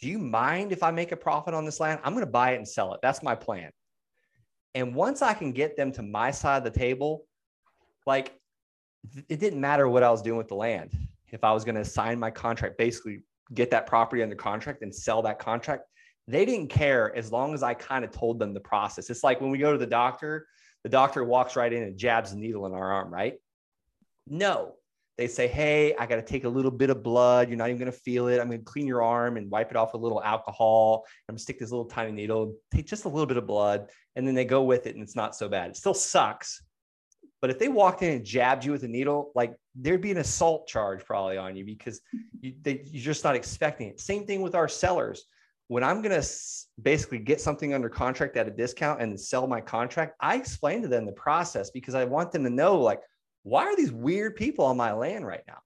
Do 0.00 0.08
you 0.08 0.18
mind 0.18 0.72
if 0.72 0.82
I 0.82 0.90
make 0.90 1.12
a 1.12 1.16
profit 1.16 1.54
on 1.54 1.64
this 1.64 1.80
land? 1.80 2.00
I'm 2.04 2.12
going 2.12 2.24
to 2.24 2.30
buy 2.30 2.52
it 2.52 2.56
and 2.56 2.68
sell 2.68 2.94
it. 2.94 3.00
That's 3.02 3.22
my 3.22 3.34
plan. 3.34 3.70
And 4.74 4.94
once 4.94 5.20
I 5.20 5.34
can 5.34 5.52
get 5.52 5.76
them 5.76 5.92
to 5.92 6.02
my 6.02 6.30
side 6.30 6.58
of 6.58 6.72
the 6.72 6.78
table, 6.78 7.24
like 8.06 8.38
it 9.28 9.40
didn't 9.40 9.60
matter 9.60 9.88
what 9.88 10.02
I 10.02 10.10
was 10.10 10.22
doing 10.22 10.38
with 10.38 10.48
the 10.48 10.54
land. 10.54 10.96
If 11.32 11.44
I 11.44 11.52
was 11.52 11.64
going 11.64 11.76
to 11.76 11.84
sign 11.84 12.18
my 12.18 12.30
contract, 12.30 12.78
basically 12.78 13.22
get 13.54 13.70
that 13.70 13.86
property 13.86 14.22
under 14.22 14.36
contract 14.36 14.82
and 14.82 14.94
sell 14.94 15.22
that 15.22 15.38
contract, 15.38 15.84
they 16.28 16.44
didn't 16.44 16.68
care 16.68 17.14
as 17.16 17.32
long 17.32 17.54
as 17.54 17.62
I 17.62 17.74
kind 17.74 18.04
of 18.04 18.10
told 18.10 18.38
them 18.38 18.54
the 18.54 18.60
process. 18.60 19.10
It's 19.10 19.24
like 19.24 19.40
when 19.40 19.50
we 19.50 19.58
go 19.58 19.72
to 19.72 19.78
the 19.78 19.86
doctor, 19.86 20.46
the 20.84 20.88
doctor 20.88 21.24
walks 21.24 21.56
right 21.56 21.72
in 21.72 21.82
and 21.82 21.96
jabs 21.96 22.30
the 22.30 22.38
needle 22.38 22.66
in 22.66 22.72
our 22.72 22.92
arm, 22.92 23.12
right? 23.12 23.34
No, 24.26 24.74
they 25.18 25.26
say, 25.26 25.48
Hey, 25.48 25.94
I 25.96 26.06
got 26.06 26.16
to 26.16 26.22
take 26.22 26.44
a 26.44 26.48
little 26.48 26.70
bit 26.70 26.88
of 26.88 27.02
blood. 27.02 27.48
You're 27.48 27.58
not 27.58 27.68
even 27.68 27.78
going 27.78 27.92
to 27.92 27.98
feel 27.98 28.28
it. 28.28 28.40
I'm 28.40 28.46
going 28.46 28.60
to 28.60 28.64
clean 28.64 28.86
your 28.86 29.02
arm 29.02 29.36
and 29.36 29.50
wipe 29.50 29.70
it 29.70 29.76
off 29.76 29.92
with 29.92 30.00
a 30.00 30.02
little 30.02 30.22
alcohol. 30.22 31.04
I'm 31.28 31.32
going 31.32 31.36
to 31.36 31.42
stick 31.42 31.58
this 31.58 31.70
little 31.70 31.84
tiny 31.84 32.12
needle, 32.12 32.54
take 32.72 32.86
just 32.86 33.04
a 33.04 33.08
little 33.08 33.26
bit 33.26 33.36
of 33.36 33.46
blood. 33.46 33.90
And 34.16 34.26
then 34.26 34.34
they 34.34 34.44
go 34.44 34.62
with 34.62 34.86
it 34.86 34.94
and 34.94 35.02
it's 35.02 35.16
not 35.16 35.36
so 35.36 35.48
bad. 35.48 35.70
It 35.70 35.76
still 35.76 35.94
sucks. 35.94 36.62
But 37.40 37.50
if 37.50 37.58
they 37.58 37.68
walked 37.68 38.02
in 38.02 38.12
and 38.12 38.24
jabbed 38.24 38.64
you 38.64 38.72
with 38.72 38.82
a 38.82 38.88
needle, 38.88 39.32
like 39.34 39.54
there'd 39.74 40.02
be 40.02 40.10
an 40.10 40.18
assault 40.18 40.66
charge 40.66 41.04
probably 41.04 41.38
on 41.38 41.56
you 41.56 41.64
because 41.64 42.00
you, 42.40 42.54
they, 42.60 42.82
you're 42.84 43.02
just 43.02 43.24
not 43.24 43.34
expecting 43.34 43.88
it. 43.88 44.00
Same 44.00 44.26
thing 44.26 44.42
with 44.42 44.54
our 44.54 44.68
sellers. 44.68 45.24
When 45.68 45.84
I'm 45.84 46.02
going 46.02 46.20
to 46.20 46.28
basically 46.82 47.18
get 47.18 47.40
something 47.40 47.72
under 47.72 47.88
contract 47.88 48.36
at 48.36 48.48
a 48.48 48.50
discount 48.50 49.00
and 49.00 49.18
sell 49.18 49.46
my 49.46 49.60
contract, 49.60 50.16
I 50.20 50.36
explain 50.36 50.82
to 50.82 50.88
them 50.88 51.06
the 51.06 51.12
process 51.12 51.70
because 51.70 51.94
I 51.94 52.04
want 52.04 52.32
them 52.32 52.42
to 52.44 52.50
know, 52.50 52.78
like, 52.78 53.00
why 53.44 53.64
are 53.64 53.76
these 53.76 53.92
weird 53.92 54.36
people 54.36 54.64
on 54.64 54.76
my 54.76 54.92
land 54.92 55.26
right 55.26 55.44
now? 55.46 55.58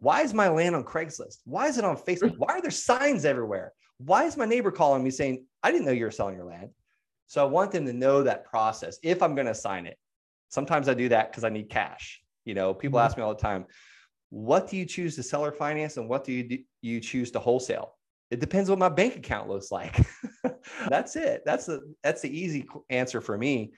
Why 0.00 0.22
is 0.22 0.34
my 0.34 0.48
land 0.48 0.74
on 0.74 0.82
Craigslist? 0.82 1.38
Why 1.44 1.68
is 1.68 1.78
it 1.78 1.84
on 1.84 1.96
Facebook? 1.96 2.36
Why 2.36 2.54
are 2.54 2.60
there 2.60 2.72
signs 2.72 3.24
everywhere? 3.24 3.72
Why 3.98 4.24
is 4.24 4.36
my 4.36 4.46
neighbor 4.46 4.72
calling 4.72 5.04
me 5.04 5.10
saying, 5.10 5.46
I 5.62 5.70
didn't 5.70 5.86
know 5.86 5.92
you 5.92 6.04
were 6.04 6.10
selling 6.10 6.34
your 6.34 6.44
land? 6.44 6.70
So 7.28 7.40
I 7.40 7.48
want 7.48 7.70
them 7.70 7.86
to 7.86 7.92
know 7.92 8.24
that 8.24 8.44
process 8.44 8.98
if 9.04 9.22
I'm 9.22 9.36
going 9.36 9.46
to 9.46 9.54
sign 9.54 9.86
it. 9.86 9.96
Sometimes 10.52 10.86
I 10.86 10.92
do 10.94 11.08
that 11.08 11.30
because 11.30 11.44
I 11.44 11.48
need 11.48 11.70
cash. 11.70 12.22
You 12.44 12.52
know, 12.52 12.74
people 12.74 12.98
mm-hmm. 12.98 13.06
ask 13.06 13.16
me 13.16 13.22
all 13.22 13.34
the 13.34 13.40
time, 13.40 13.64
what 14.28 14.68
do 14.68 14.76
you 14.76 14.84
choose 14.84 15.16
to 15.16 15.22
seller 15.22 15.50
finance 15.50 15.96
and 15.96 16.10
what 16.10 16.24
do 16.24 16.32
you, 16.32 16.42
do 16.46 16.58
you 16.82 17.00
choose 17.00 17.30
to 17.30 17.38
wholesale? 17.38 17.94
It 18.30 18.38
depends 18.38 18.68
what 18.68 18.78
my 18.78 18.90
bank 18.90 19.16
account 19.16 19.48
looks 19.48 19.72
like. 19.72 20.06
that's 20.88 21.16
it. 21.16 21.42
That's 21.46 21.66
the 21.66 21.94
that's 22.02 22.22
the 22.22 22.30
easy 22.30 22.66
answer 22.90 23.20
for 23.20 23.36
me. 23.36 23.72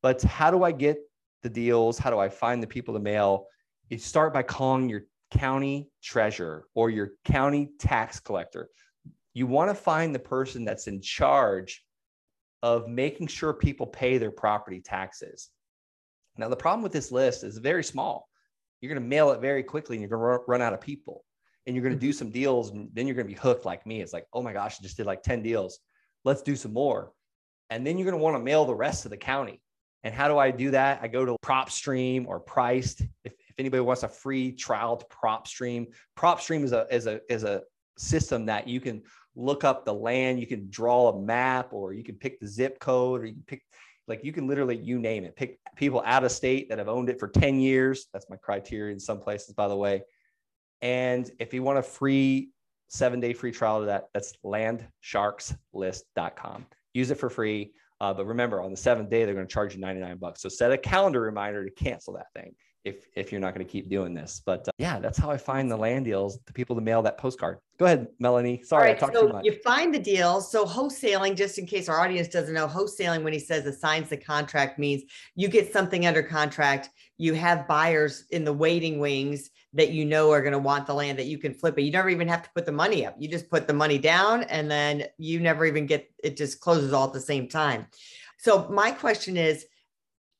But 0.00 0.22
how 0.22 0.50
do 0.50 0.62
I 0.62 0.72
get 0.72 0.98
the 1.42 1.48
deals? 1.48 1.98
How 1.98 2.10
do 2.10 2.18
I 2.18 2.28
find 2.28 2.62
the 2.62 2.66
people 2.68 2.94
to 2.94 3.00
mail? 3.00 3.46
You 3.88 3.98
start 3.98 4.32
by 4.32 4.42
calling 4.42 4.88
your 4.88 5.02
county 5.32 5.88
treasurer 6.02 6.66
or 6.74 6.90
your 6.90 7.10
county 7.24 7.70
tax 7.78 8.20
collector. 8.20 8.70
You 9.34 9.46
want 9.46 9.70
to 9.70 9.74
find 9.74 10.14
the 10.14 10.20
person 10.20 10.64
that's 10.64 10.86
in 10.86 11.00
charge 11.00 11.84
of 12.62 12.88
making 12.88 13.26
sure 13.26 13.52
people 13.52 13.86
pay 13.86 14.18
their 14.18 14.30
property 14.30 14.80
taxes. 14.80 15.50
Now, 16.38 16.48
the 16.48 16.56
problem 16.56 16.82
with 16.82 16.92
this 16.92 17.10
list 17.12 17.44
is 17.44 17.58
very 17.58 17.84
small. 17.84 18.28
You're 18.80 18.92
going 18.92 19.02
to 19.02 19.08
mail 19.08 19.30
it 19.30 19.40
very 19.40 19.62
quickly 19.62 19.96
and 19.96 20.00
you're 20.02 20.18
going 20.18 20.38
to 20.38 20.44
run 20.46 20.62
out 20.62 20.72
of 20.72 20.80
people 20.80 21.24
and 21.66 21.74
you're 21.74 21.82
going 21.82 21.94
to 21.94 22.00
do 22.00 22.10
mm-hmm. 22.10 22.18
some 22.18 22.30
deals 22.30 22.70
and 22.70 22.88
then 22.92 23.06
you're 23.06 23.16
going 23.16 23.26
to 23.26 23.32
be 23.32 23.38
hooked 23.38 23.64
like 23.64 23.86
me. 23.86 24.00
It's 24.00 24.12
like, 24.12 24.26
oh 24.32 24.42
my 24.42 24.52
gosh, 24.52 24.76
I 24.78 24.82
just 24.82 24.96
did 24.96 25.06
like 25.06 25.22
10 25.22 25.42
deals. 25.42 25.78
Let's 26.24 26.42
do 26.42 26.56
some 26.56 26.72
more. 26.72 27.12
And 27.70 27.86
then 27.86 27.98
you're 27.98 28.04
going 28.04 28.18
to 28.18 28.22
want 28.22 28.36
to 28.36 28.42
mail 28.42 28.64
the 28.64 28.74
rest 28.74 29.04
of 29.04 29.10
the 29.10 29.16
county. 29.16 29.60
And 30.04 30.14
how 30.14 30.28
do 30.28 30.38
I 30.38 30.52
do 30.52 30.70
that? 30.70 31.00
I 31.02 31.08
go 31.08 31.24
to 31.24 31.36
PropStream 31.42 32.26
or 32.28 32.38
Priced. 32.38 33.00
If, 33.24 33.32
if 33.32 33.54
anybody 33.58 33.80
wants 33.80 34.04
a 34.04 34.08
free 34.08 34.52
trial 34.52 34.96
to 34.96 35.06
PropStream, 35.06 35.86
PropStream 36.16 36.62
is 36.62 36.72
a 36.72 36.86
is 36.92 37.06
a 37.06 37.20
is 37.28 37.42
a 37.42 37.62
system 37.98 38.46
that 38.46 38.68
you 38.68 38.80
can 38.80 39.02
look 39.34 39.64
up 39.64 39.84
the 39.84 39.92
land, 39.92 40.38
you 40.38 40.46
can 40.46 40.68
draw 40.70 41.08
a 41.08 41.20
map, 41.20 41.72
or 41.72 41.92
you 41.92 42.04
can 42.04 42.14
pick 42.14 42.38
the 42.38 42.46
zip 42.46 42.78
code, 42.78 43.22
or 43.22 43.26
you 43.26 43.32
can 43.32 43.42
pick 43.46 43.62
like 44.08 44.24
you 44.24 44.32
can 44.32 44.46
literally 44.46 44.76
you 44.76 44.98
name 44.98 45.24
it. 45.24 45.36
Pick 45.36 45.58
people 45.76 46.02
out 46.04 46.24
of 46.24 46.32
state 46.32 46.68
that 46.68 46.78
have 46.78 46.88
owned 46.88 47.08
it 47.08 47.18
for 47.18 47.28
10 47.28 47.58
years. 47.60 48.06
That's 48.12 48.28
my 48.30 48.36
criteria 48.36 48.92
in 48.92 49.00
some 49.00 49.20
places, 49.20 49.54
by 49.54 49.68
the 49.68 49.76
way. 49.76 50.02
And 50.82 51.30
if 51.38 51.54
you 51.54 51.62
want 51.62 51.78
a 51.78 51.82
free 51.82 52.50
seven 52.88 53.20
day 53.20 53.32
free 53.32 53.52
trial 53.52 53.80
to 53.80 53.86
that, 53.86 54.08
that's 54.14 54.34
landsharkslist.com. 54.44 56.66
Use 56.94 57.10
it 57.10 57.18
for 57.18 57.30
free. 57.30 57.72
Uh, 58.00 58.14
but 58.14 58.26
remember, 58.26 58.60
on 58.60 58.70
the 58.70 58.76
seventh 58.76 59.10
day, 59.10 59.24
they're 59.24 59.34
going 59.34 59.46
to 59.46 59.52
charge 59.52 59.74
you 59.74 59.80
99 59.80 60.18
bucks. 60.18 60.42
So 60.42 60.48
set 60.48 60.70
a 60.70 60.78
calendar 60.78 61.20
reminder 61.20 61.64
to 61.64 61.70
cancel 61.70 62.14
that 62.14 62.32
thing 62.34 62.54
if 62.86 63.08
if 63.16 63.32
you're 63.32 63.40
not 63.40 63.52
going 63.52 63.66
to 63.66 63.70
keep 63.70 63.90
doing 63.90 64.14
this. 64.14 64.40
But 64.46 64.68
uh, 64.68 64.70
yeah, 64.78 65.00
that's 65.00 65.18
how 65.18 65.30
I 65.30 65.36
find 65.36 65.70
the 65.70 65.76
land 65.76 66.04
deals, 66.04 66.38
the 66.46 66.52
people 66.52 66.76
to 66.76 66.82
mail 66.82 67.02
that 67.02 67.18
postcard. 67.18 67.58
Go 67.78 67.86
ahead, 67.86 68.06
Melanie. 68.20 68.62
Sorry, 68.62 68.86
right, 68.88 68.96
I 68.96 68.98
talked 68.98 69.14
so 69.14 69.26
too 69.26 69.32
much. 69.32 69.44
You 69.44 69.52
find 69.64 69.92
the 69.92 69.98
deal. 69.98 70.40
So 70.40 70.64
wholesaling, 70.64 71.36
just 71.36 71.58
in 71.58 71.66
case 71.66 71.88
our 71.88 72.00
audience 72.00 72.28
doesn't 72.28 72.54
know, 72.54 72.68
wholesaling 72.68 73.24
when 73.24 73.32
he 73.32 73.38
says 73.40 73.66
assigns 73.66 74.08
the 74.08 74.16
contract 74.16 74.78
means 74.78 75.02
you 75.34 75.48
get 75.48 75.72
something 75.72 76.06
under 76.06 76.22
contract, 76.22 76.90
you 77.18 77.34
have 77.34 77.66
buyers 77.66 78.24
in 78.30 78.44
the 78.44 78.52
waiting 78.52 79.00
wings 79.00 79.50
that 79.74 79.90
you 79.90 80.04
know 80.06 80.30
are 80.30 80.40
going 80.40 80.52
to 80.52 80.58
want 80.58 80.86
the 80.86 80.94
land 80.94 81.18
that 81.18 81.26
you 81.26 81.38
can 81.38 81.52
flip 81.52 81.76
it. 81.78 81.82
You 81.82 81.90
never 81.90 82.08
even 82.08 82.28
have 82.28 82.44
to 82.44 82.50
put 82.54 82.64
the 82.64 82.72
money 82.72 83.04
up. 83.04 83.16
You 83.18 83.28
just 83.28 83.50
put 83.50 83.66
the 83.66 83.74
money 83.74 83.98
down 83.98 84.44
and 84.44 84.70
then 84.70 85.04
you 85.18 85.40
never 85.40 85.66
even 85.66 85.86
get 85.86 86.08
it 86.22 86.36
just 86.36 86.60
closes 86.60 86.92
all 86.92 87.08
at 87.08 87.12
the 87.12 87.20
same 87.20 87.48
time. 87.48 87.86
So 88.38 88.68
my 88.70 88.92
question 88.92 89.36
is 89.36 89.66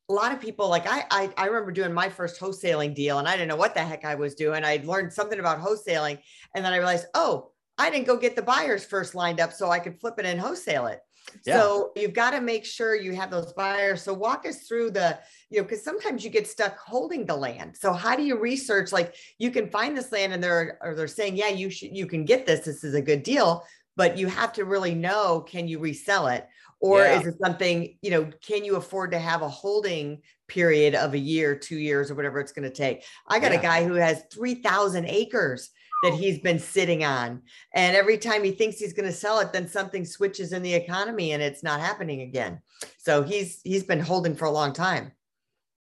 a 0.09 0.12
lot 0.12 0.33
of 0.33 0.40
people 0.40 0.69
like 0.69 0.87
I, 0.87 1.05
I 1.11 1.31
I 1.37 1.47
remember 1.47 1.73
doing 1.73 1.92
my 1.92 2.09
first 2.09 2.40
wholesaling 2.40 2.95
deal 2.95 3.19
and 3.19 3.27
I 3.27 3.33
didn't 3.33 3.49
know 3.49 3.57
what 3.57 3.75
the 3.75 3.81
heck 3.81 4.05
I 4.05 4.14
was 4.14 4.35
doing. 4.35 4.64
I 4.64 4.81
learned 4.85 5.12
something 5.12 5.40
about 5.40 5.61
wholesaling 5.61 6.19
and 6.55 6.64
then 6.64 6.73
I 6.73 6.77
realized, 6.77 7.07
oh, 7.14 7.51
I 7.79 7.90
didn't 7.90 8.07
go 8.07 8.16
get 8.16 8.37
the 8.37 8.42
buyers 8.42 8.85
first 8.85 9.14
lined 9.14 9.40
up 9.40 9.53
so 9.53 9.71
I 9.71 9.81
could 9.81 10.01
flip 10.01 10.14
it 10.19 10.27
and 10.27 10.40
wholesale 10.40 10.87
it. 10.87 11.01
Yeah. 11.45 11.59
So 11.59 11.92
you've 11.97 12.14
got 12.14 12.31
to 12.31 12.40
make 12.40 12.64
sure 12.64 12.95
you 12.95 13.14
have 13.16 13.31
those 13.31 13.53
buyers. 13.53 14.03
So 14.03 14.14
walk 14.14 14.47
us 14.47 14.69
through 14.69 14.92
the, 14.92 15.19
you 15.51 15.59
know, 15.59 15.64
because 15.64 15.83
sometimes 15.83 16.25
you 16.25 16.31
get 16.31 16.47
stuck 16.47 16.79
holding 16.79 17.27
the 17.27 17.37
land. 17.37 17.77
So 17.77 17.92
how 17.92 18.14
do 18.14 18.23
you 18.23 18.38
research? 18.38 18.92
Like 18.92 19.14
you 19.38 19.51
can 19.51 19.69
find 19.69 19.97
this 19.97 20.12
land 20.12 20.33
and 20.33 20.42
they're 20.42 20.79
or 20.81 20.95
they're 20.95 21.09
saying, 21.09 21.37
yeah, 21.37 21.49
you 21.49 21.69
should 21.69 21.97
you 21.97 22.07
can 22.07 22.25
get 22.25 22.47
this. 22.47 22.61
This 22.61 22.85
is 22.85 22.95
a 22.95 23.03
good 23.03 23.25
deal, 23.25 23.64
but 23.97 24.16
you 24.16 24.29
have 24.29 24.53
to 24.55 24.64
really 24.64 24.95
know 24.95 25.40
can 25.40 25.66
you 25.66 25.79
resell 25.81 26.29
it 26.29 26.47
or 26.80 27.00
yeah. 27.00 27.20
is 27.20 27.26
it 27.26 27.34
something 27.42 27.96
you 28.02 28.10
know 28.10 28.28
can 28.42 28.64
you 28.64 28.76
afford 28.76 29.10
to 29.12 29.18
have 29.18 29.42
a 29.42 29.48
holding 29.48 30.20
period 30.48 30.94
of 30.94 31.14
a 31.14 31.18
year 31.18 31.56
two 31.56 31.78
years 31.78 32.10
or 32.10 32.14
whatever 32.14 32.40
it's 32.40 32.52
going 32.52 32.68
to 32.68 32.74
take? 32.74 33.04
I 33.28 33.38
got 33.38 33.52
yeah. 33.52 33.58
a 33.58 33.62
guy 33.62 33.84
who 33.84 33.94
has 33.94 34.24
3000 34.32 35.06
acres 35.06 35.70
that 36.02 36.12
he's 36.12 36.38
been 36.38 36.58
sitting 36.58 37.04
on 37.04 37.42
and 37.74 37.96
every 37.96 38.18
time 38.18 38.44
he 38.44 38.50
thinks 38.50 38.78
he's 38.78 38.92
going 38.92 39.08
to 39.08 39.16
sell 39.16 39.40
it 39.40 39.52
then 39.52 39.66
something 39.66 40.04
switches 40.04 40.52
in 40.52 40.62
the 40.62 40.74
economy 40.74 41.32
and 41.32 41.42
it's 41.42 41.62
not 41.62 41.80
happening 41.80 42.20
again. 42.22 42.60
So 42.98 43.22
he's 43.22 43.60
he's 43.64 43.84
been 43.84 44.00
holding 44.00 44.36
for 44.36 44.44
a 44.44 44.50
long 44.50 44.72
time. 44.72 45.12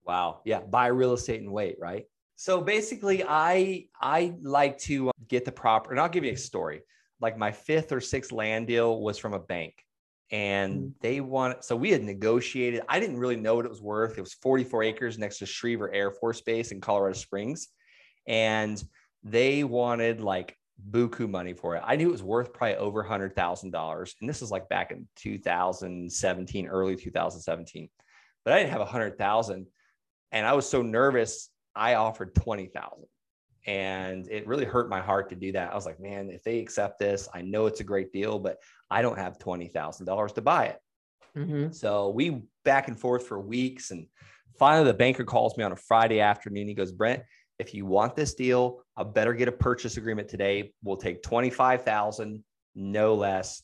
Wow. 0.05 0.41
Yeah 0.45 0.61
buy 0.61 0.87
real 0.87 1.13
estate 1.13 1.41
and 1.41 1.51
wait 1.51 1.75
right? 1.79 2.05
So 2.35 2.61
basically 2.61 3.23
i 3.27 3.87
i 3.99 4.33
like 4.41 4.77
to 4.79 5.09
um, 5.09 5.13
get 5.27 5.43
the 5.43 5.51
proper 5.51 5.91
and 5.91 5.99
i'll 5.99 6.09
give 6.09 6.23
you 6.23 6.31
a 6.31 6.37
story. 6.37 6.81
Like 7.19 7.37
my 7.37 7.51
fifth 7.51 7.91
or 7.91 7.99
sixth 7.99 8.31
land 8.31 8.67
deal 8.67 9.01
was 9.01 9.17
from 9.17 9.33
a 9.33 9.39
bank 9.39 9.83
and 10.31 10.73
mm-hmm. 10.73 10.89
they 11.01 11.21
want 11.21 11.63
so 11.63 11.75
we 11.75 11.91
had 11.91 12.03
negotiated 12.03 12.81
i 12.89 12.99
didn't 12.99 13.17
really 13.17 13.35
know 13.35 13.55
what 13.55 13.65
it 13.65 13.69
was 13.69 13.81
worth 13.81 14.17
it 14.17 14.21
was 14.21 14.33
44 14.33 14.83
acres 14.83 15.17
next 15.17 15.39
to 15.39 15.45
schriever 15.45 15.89
air 15.93 16.11
force 16.11 16.41
base 16.41 16.71
in 16.71 16.81
colorado 16.81 17.17
springs 17.17 17.69
and 18.27 18.83
they 19.23 19.63
wanted 19.63 20.19
like 20.19 20.55
buku 20.91 21.29
money 21.29 21.53
for 21.53 21.75
it 21.75 21.83
i 21.85 21.95
knew 21.95 22.09
it 22.09 22.11
was 22.11 22.23
worth 22.23 22.53
probably 22.53 22.75
over 22.75 23.03
$100000 23.03 24.13
and 24.21 24.29
this 24.29 24.41
is 24.41 24.51
like 24.51 24.69
back 24.69 24.91
in 24.91 25.07
2017 25.15 26.67
early 26.67 26.95
2017 26.95 27.89
but 28.43 28.53
i 28.53 28.57
didn't 28.57 28.71
have 28.71 28.81
a 28.81 28.85
100000 28.85 29.65
and 30.33 30.45
i 30.45 30.53
was 30.53 30.69
so 30.69 30.81
nervous 30.81 31.49
i 31.73 31.95
offered 31.95 32.35
20000 32.35 33.05
and 33.67 34.27
it 34.29 34.47
really 34.47 34.65
hurt 34.65 34.89
my 34.89 35.01
heart 35.01 35.29
to 35.29 35.35
do 35.35 35.51
that. 35.51 35.71
I 35.71 35.75
was 35.75 35.85
like, 35.85 35.99
man, 35.99 36.29
if 36.29 36.41
they 36.43 36.59
accept 36.59 36.99
this, 36.99 37.27
I 37.33 37.41
know 37.41 37.65
it's 37.65 37.81
a 37.81 37.83
great 37.83 38.13
deal, 38.13 38.39
but 38.39 38.57
I 38.89 39.01
don't 39.01 39.19
have 39.19 39.37
$20,000 39.37 40.33
to 40.33 40.41
buy 40.41 40.65
it. 40.67 40.79
Mm-hmm. 41.37 41.71
So 41.73 42.09
we 42.09 42.43
back 42.63 42.87
and 42.87 42.97
forth 42.97 43.27
for 43.27 43.39
weeks. 43.39 43.91
And 43.91 44.07
finally, 44.57 44.85
the 44.85 44.93
banker 44.93 45.25
calls 45.25 45.57
me 45.57 45.65
on 45.65 45.73
a 45.73 45.77
Friday 45.77 46.21
afternoon. 46.21 46.69
He 46.69 46.73
goes, 46.73 46.93
Brent, 46.93 47.23
if 47.59 47.73
you 47.73 47.85
want 47.85 48.15
this 48.15 48.35
deal, 48.35 48.83
I 48.95 49.03
better 49.03 49.33
get 49.33 49.49
a 49.49 49.51
purchase 49.51 49.97
agreement 49.97 50.29
today. 50.29 50.73
We'll 50.81 50.97
take 50.97 51.21
25,000, 51.21 52.43
no 52.75 53.15
less. 53.15 53.61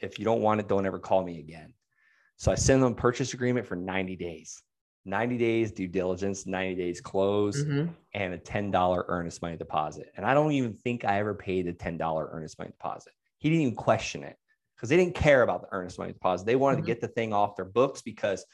If 0.00 0.18
you 0.18 0.26
don't 0.26 0.42
want 0.42 0.60
it, 0.60 0.68
don't 0.68 0.84
ever 0.84 0.98
call 0.98 1.24
me 1.24 1.40
again. 1.40 1.72
So 2.36 2.52
I 2.52 2.56
send 2.56 2.82
them 2.82 2.92
a 2.92 2.96
purchase 2.96 3.32
agreement 3.32 3.66
for 3.66 3.76
90 3.76 4.16
days. 4.16 4.62
90 5.06 5.38
days 5.38 5.72
due 5.72 5.86
diligence, 5.86 6.46
90 6.46 6.74
days 6.74 7.00
close, 7.00 7.62
mm-hmm. 7.62 7.92
and 8.14 8.34
a 8.34 8.38
$10 8.38 9.04
earnest 9.08 9.40
money 9.40 9.56
deposit. 9.56 10.12
And 10.16 10.26
I 10.26 10.34
don't 10.34 10.52
even 10.52 10.74
think 10.74 11.04
I 11.04 11.18
ever 11.18 11.34
paid 11.34 11.66
the 11.66 11.72
$10 11.72 12.28
earnest 12.30 12.58
money 12.58 12.72
deposit. 12.72 13.12
He 13.38 13.48
didn't 13.48 13.62
even 13.62 13.76
question 13.76 14.24
it 14.24 14.36
because 14.74 14.88
they 14.88 14.96
didn't 14.96 15.14
care 15.14 15.42
about 15.42 15.62
the 15.62 15.68
earnest 15.70 15.98
money 15.98 16.12
deposit. 16.12 16.46
They 16.46 16.56
wanted 16.56 16.78
mm-hmm. 16.78 16.86
to 16.86 16.86
get 16.86 17.00
the 17.00 17.08
thing 17.08 17.32
off 17.32 17.56
their 17.56 17.64
books 17.64 18.02
because, 18.02 18.44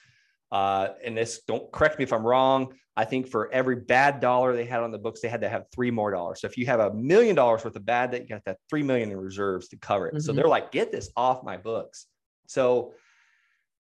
uh, 0.53 0.89
and 1.05 1.17
this 1.17 1.41
don't 1.47 1.73
correct 1.73 1.99
me 1.99 2.05
if 2.05 2.13
I'm 2.13 2.27
wrong. 2.27 2.75
I 2.95 3.07
think 3.07 3.29
for 3.29 3.51
every 3.53 3.77
bad 3.77 4.21
dollar 4.21 4.55
they 4.55 4.67
had 4.67 4.83
on 4.83 4.93
the 4.93 4.99
books, 4.99 5.23
they 5.23 5.29
had 5.29 5.41
to 5.41 5.49
have 5.49 5.65
three 5.75 5.91
more 5.91 6.11
dollars. 6.11 6.43
So 6.43 6.47
if 6.47 6.59
you 6.59 6.67
have 6.67 6.81
a 6.81 6.93
million 6.93 7.35
dollars 7.35 7.65
worth 7.65 7.75
of 7.75 7.87
bad 7.87 8.11
that 8.13 8.21
you 8.21 8.29
got 8.29 8.45
that 8.45 8.59
three 8.69 8.83
million 8.83 9.11
in 9.11 9.17
reserves 9.17 9.69
to 9.69 9.77
cover 9.79 10.09
it. 10.09 10.15
Mm-hmm. 10.15 10.21
So 10.21 10.33
they're 10.33 10.49
like, 10.49 10.71
get 10.71 10.93
this 10.93 11.11
off 11.17 11.43
my 11.43 11.57
books. 11.57 12.07
So 12.47 12.93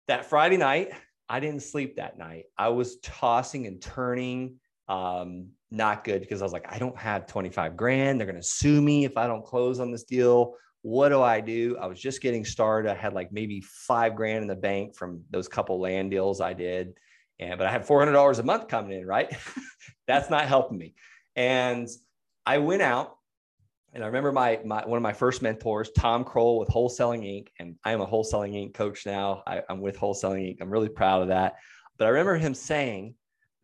that 0.09 0.27
Friday 0.27 0.59
night, 0.59 0.91
I 1.29 1.41
didn't 1.41 1.63
sleep 1.63 1.97
that 1.97 2.19
night. 2.19 2.45
I 2.57 2.69
was 2.69 2.99
tossing 3.01 3.67
and 3.67 3.81
turning. 3.81 4.57
Um, 4.89 5.49
not 5.71 6.03
good 6.05 6.21
because 6.21 6.41
I 6.41 6.45
was 6.45 6.53
like, 6.53 6.71
I 6.73 6.79
don't 6.79 6.97
have 6.97 7.27
25 7.27 7.77
grand. 7.77 8.19
They're 8.19 8.27
going 8.27 8.41
to 8.41 8.47
sue 8.47 8.81
me 8.81 9.05
if 9.05 9.19
I 9.19 9.27
don't 9.27 9.45
close 9.45 9.81
on 9.81 9.91
this 9.91 10.05
deal. 10.05 10.55
What 10.83 11.11
do 11.11 11.21
I 11.21 11.41
do? 11.41 11.77
I 11.79 11.87
was 11.87 12.01
just 12.01 12.23
getting 12.23 12.45
started. 12.45 12.91
I 12.91 12.95
had 12.95 13.13
like 13.13 13.31
maybe 13.31 13.61
five 13.61 14.15
grand 14.15 14.43
in 14.43 14.49
the 14.49 14.57
bank 14.57 14.97
from 14.97 15.23
those 15.31 15.49
couple 15.49 15.79
land 15.81 16.11
deals 16.11 16.41
I 16.41 16.55
did. 16.55 16.95
And, 17.39 17.59
but 17.59 17.67
I 17.67 17.71
had 17.71 17.87
$400 17.87 18.39
a 18.39 18.43
month 18.43 18.69
coming 18.69 18.99
in, 18.99 19.07
right? 19.07 19.31
That's 20.07 20.31
not 20.31 20.47
helping 20.47 20.79
me. 20.79 20.95
And 21.37 21.87
I 22.47 22.59
went 22.59 22.83
out 22.83 23.18
and 23.95 24.03
I 24.03 24.07
remember 24.07 24.33
my, 24.33 24.61
my 24.65 24.87
one 24.87 24.99
of 24.99 25.03
my 25.03 25.13
first 25.13 25.41
mentors, 25.43 25.91
Tom 25.97 26.25
Krol 26.25 26.59
with 26.59 26.69
Wholesaling 26.69 27.23
Inc. 27.23 27.49
And 27.59 27.77
I 27.85 27.93
am 27.93 28.01
a 28.01 28.07
Wholesaling 28.07 28.53
Inc. 28.53 28.75
coach 28.75 29.07
now. 29.07 29.43
I, 29.47 29.63
I'm 29.69 29.81
with 29.81 29.99
Wholesaling 29.99 30.51
Inc. 30.51 30.59
I'm 30.61 30.71
really 30.71 30.89
proud 30.89 31.23
of 31.23 31.29
that. 31.29 31.57
But 31.97 32.07
I 32.07 32.09
remember 32.11 32.37
him 32.37 32.55
saying 32.55 33.15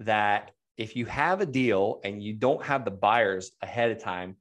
that 0.00 0.52
if 0.76 0.96
you 0.96 1.06
have 1.06 1.40
a 1.40 1.46
deal 1.46 2.00
and 2.04 2.22
you 2.22 2.32
don't 2.32 2.62
have 2.64 2.84
the 2.84 2.90
buyers 2.90 3.52
ahead 3.62 3.90
of 3.90 4.02
time, 4.02 4.36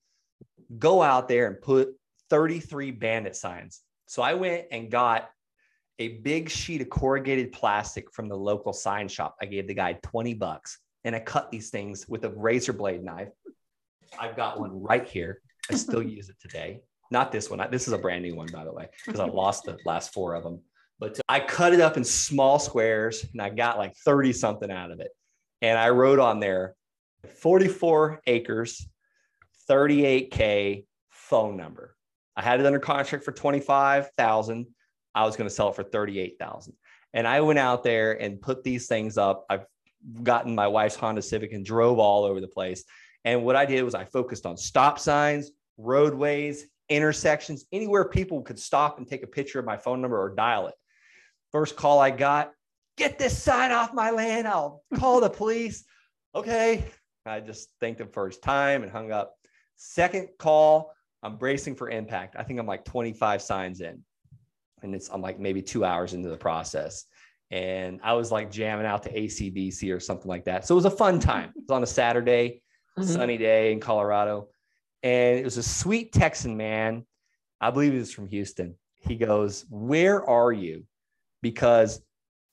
go 0.79 1.01
out 1.01 1.27
there 1.27 1.47
and 1.47 1.61
put 1.61 1.89
33 2.29 2.91
bandit 2.91 3.35
signs. 3.35 3.81
So 4.07 4.21
I 4.21 4.33
went 4.33 4.67
and 4.71 4.89
got 4.89 5.29
a 5.99 6.19
big 6.19 6.49
sheet 6.49 6.81
of 6.81 6.89
corrugated 6.89 7.51
plastic 7.51 8.11
from 8.11 8.29
the 8.29 8.37
local 8.37 8.73
sign 8.73 9.07
shop. 9.07 9.35
I 9.41 9.45
gave 9.45 9.67
the 9.67 9.73
guy 9.73 9.93
20 10.01 10.33
bucks 10.35 10.79
and 11.03 11.15
I 11.15 11.19
cut 11.19 11.51
these 11.51 11.69
things 11.69 12.07
with 12.07 12.23
a 12.25 12.29
razor 12.29 12.73
blade 12.73 13.03
knife. 13.03 13.29
I've 14.17 14.35
got 14.35 14.59
one 14.59 14.81
right 14.81 15.07
here. 15.07 15.41
I 15.71 15.76
still 15.76 16.04
use 16.04 16.30
it 16.30 16.36
today. 16.39 16.82
Not 17.12 17.32
this 17.32 17.49
one. 17.49 17.65
This 17.71 17.88
is 17.88 17.93
a 17.93 17.97
brand 17.97 18.23
new 18.23 18.36
one, 18.36 18.47
by 18.52 18.63
the 18.63 18.73
way, 18.73 18.88
because 19.06 19.19
I 19.19 19.26
lost 19.26 19.65
the 19.65 19.78
last 19.86 20.13
four 20.13 20.34
of 20.34 20.43
them. 20.43 20.62
But 20.99 21.19
uh, 21.19 21.23
I 21.30 21.39
cut 21.39 21.73
it 21.73 21.82
up 21.82 21.97
in 21.97 22.04
small 22.04 22.60
squares 22.60 23.26
and 23.32 23.41
I 23.41 23.49
got 23.49 23.78
like 23.78 23.95
30 23.97 24.34
something 24.34 24.71
out 24.71 24.91
of 24.91 24.99
it. 24.99 25.12
And 25.62 25.78
I 25.78 25.89
wrote 25.89 26.19
on 26.19 26.39
there 26.39 26.76
44 27.36 28.21
acres, 28.28 28.88
38K 29.69 30.86
phone 31.10 31.56
number. 31.56 31.95
I 32.36 32.41
had 32.41 32.60
it 32.60 32.65
under 32.65 32.80
contract 32.80 33.23
for 33.23 33.32
25,000. 33.32 34.65
I 35.15 35.26
was 35.26 35.36
going 35.36 35.47
to 35.47 35.54
sell 35.54 35.69
it 35.69 35.76
for 35.76 35.84
38,000. 35.84 36.73
And 37.13 37.28
I 37.28 37.41
went 37.41 37.60
out 37.60 37.84
there 37.84 38.19
and 38.19 38.41
put 38.41 38.63
these 38.63 38.88
things 38.88 39.17
up. 39.17 39.45
I've 39.49 39.65
gotten 40.23 40.56
my 40.56 40.67
wife's 40.67 40.95
Honda 40.95 41.21
Civic 41.21 41.54
and 41.54 41.63
drove 41.63 41.99
all 41.99 42.23
over 42.23 42.41
the 42.41 42.47
place. 42.47 42.84
And 43.25 43.43
what 43.43 43.55
I 43.55 43.65
did 43.65 43.83
was 43.83 43.95
I 43.95 44.05
focused 44.05 44.45
on 44.45 44.57
stop 44.57 44.99
signs, 44.99 45.51
roadways, 45.77 46.65
intersections, 46.89 47.65
anywhere 47.71 48.05
people 48.05 48.41
could 48.41 48.59
stop 48.59 48.97
and 48.97 49.07
take 49.07 49.23
a 49.23 49.27
picture 49.27 49.59
of 49.59 49.65
my 49.65 49.77
phone 49.77 50.01
number 50.01 50.19
or 50.19 50.36
dial 50.36 50.67
it. 50.67 50.75
First 51.51 51.75
call 51.75 51.99
I 51.99 52.09
got, 52.09 52.51
get 52.97 53.17
this 53.17 53.41
sign 53.41 53.71
off 53.71 53.93
my 53.93 54.12
land. 54.12 54.47
I'll 54.47 54.83
call 54.95 55.21
the 55.21 55.29
police. 55.29 55.86
Okay. 56.36 56.83
I 57.25 57.39
just 57.39 57.69
thanked 57.79 58.01
him 58.01 58.09
for 58.09 58.27
his 58.27 58.39
time 58.39 58.83
and 58.83 58.91
hung 58.91 59.12
up. 59.12 59.36
Second 59.77 60.29
call, 60.38 60.91
I'm 61.21 61.38
bracing 61.38 61.75
for 61.75 61.89
impact. 61.89 62.36
I 62.38 62.43
think 62.43 62.59
I'm 62.59 62.67
like 62.67 62.83
25 62.83 63.41
signs 63.41 63.81
in. 63.81 64.03
And 64.81 64.93
it's 64.93 65.09
I'm 65.09 65.21
like 65.21 65.39
maybe 65.39 65.62
two 65.62 65.86
hours 65.86 66.13
into 66.13 66.27
the 66.27 66.38
process. 66.38 67.05
And 67.51 67.99
I 68.03 68.13
was 68.13 68.31
like 68.31 68.51
jamming 68.51 68.86
out 68.86 69.03
to 69.03 69.17
AC/DC 69.17 69.95
or 69.95 69.99
something 69.99 70.27
like 70.27 70.43
that. 70.45 70.65
So 70.65 70.73
it 70.73 70.77
was 70.77 70.86
a 70.86 70.91
fun 70.91 71.19
time. 71.19 71.53
It 71.55 71.62
was 71.67 71.69
on 71.69 71.83
a 71.83 71.88
Saturday 71.88 72.62
mm-hmm. 72.97 73.10
sunny 73.10 73.38
day 73.38 73.71
in 73.71 73.79
Colorado. 73.79 74.49
And 75.01 75.38
it 75.39 75.43
was 75.43 75.58
a 75.58 75.63
sweet 75.63 76.13
Texan 76.13 76.56
man. 76.58 77.06
I 77.60 77.71
believe 77.71 77.93
he 77.93 77.99
was 77.99 78.13
from 78.13 78.27
Houston. 78.27 78.75
He 78.95 79.15
goes, 79.15 79.65
Where 79.69 80.27
are 80.27 80.51
you? 80.51 80.86
Because 81.41 82.01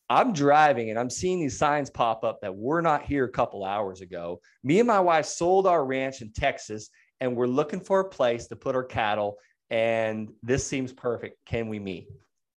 I'm 0.09 0.33
driving 0.33 0.91
and 0.91 0.99
I'm 0.99 1.11
seeing 1.11 1.39
these 1.39 1.57
signs 1.57 1.89
pop 1.89 2.25
up 2.25 2.41
that 2.41 2.55
we're 2.55 2.81
not 2.81 3.03
here 3.03 3.25
a 3.25 3.31
couple 3.31 3.65
hours 3.65 4.01
ago. 4.01 4.41
Me 4.65 4.81
and 4.81 4.87
my 4.87 4.99
wife 4.99 5.27
sold 5.27 5.69
our 5.69 5.85
ranch 5.85 6.21
in 6.21 6.33
Texas 6.33 6.91
and 7.21 7.37
we're 7.37 7.47
looking 7.47 7.81
for 7.81 8.01
a 8.01 8.09
place 8.09 8.49
to 8.49 8.57
put 8.57 8.75
our 8.75 8.83
cattle. 8.83 9.37
And 9.71 10.33
this 10.43 10.67
seems 10.67 10.93
perfect. 10.93 11.37
Can 11.47 11.69
we 11.69 11.79
meet? 11.79 12.09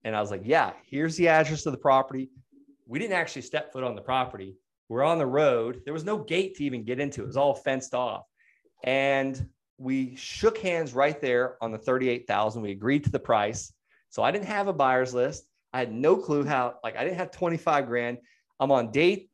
And 0.05 0.15
I 0.15 0.21
was 0.21 0.31
like, 0.31 0.43
Yeah, 0.45 0.73
here's 0.87 1.17
the 1.17 1.29
address 1.29 1.67
of 1.67 1.73
the 1.73 1.79
property. 1.79 2.31
We 2.87 2.99
didn't 2.99 3.15
actually 3.15 3.43
step 3.43 3.73
foot 3.73 3.85
on 3.85 3.97
the 3.97 4.03
property. 4.03 4.57
We're 4.91 5.05
on 5.05 5.19
the 5.19 5.27
road. 5.27 5.83
There 5.85 5.95
was 5.95 6.05
no 6.05 6.19
gate 6.19 6.57
to 6.57 6.65
even 6.65 6.83
get 6.83 6.99
into. 6.99 7.23
It 7.23 7.29
was 7.29 7.37
all 7.37 7.55
fenced 7.55 7.95
off. 7.95 8.25
And 8.83 9.49
we 9.79 10.17
shook 10.17 10.59
hands 10.59 10.95
right 10.95 11.19
there 11.21 11.57
on 11.63 11.71
the 11.71 11.79
38,000. 11.79 12.61
We 12.61 12.73
agreed 12.73 13.05
to 13.05 13.11
the 13.11 13.21
price. 13.21 13.73
So 14.09 14.25
I 14.25 14.33
didn't 14.33 14.47
have 14.47 14.67
a 14.67 14.73
buyer's 14.73 15.15
list. 15.15 15.45
I 15.73 15.79
had 15.79 15.93
no 15.93 16.17
clue 16.17 16.45
how, 16.45 16.75
like, 16.83 16.97
I 16.97 17.05
didn't 17.05 17.19
have 17.19 17.31
25 17.31 17.87
grand. 17.87 18.19
I'm 18.59 18.73
on 18.73 18.91
date. 18.91 19.31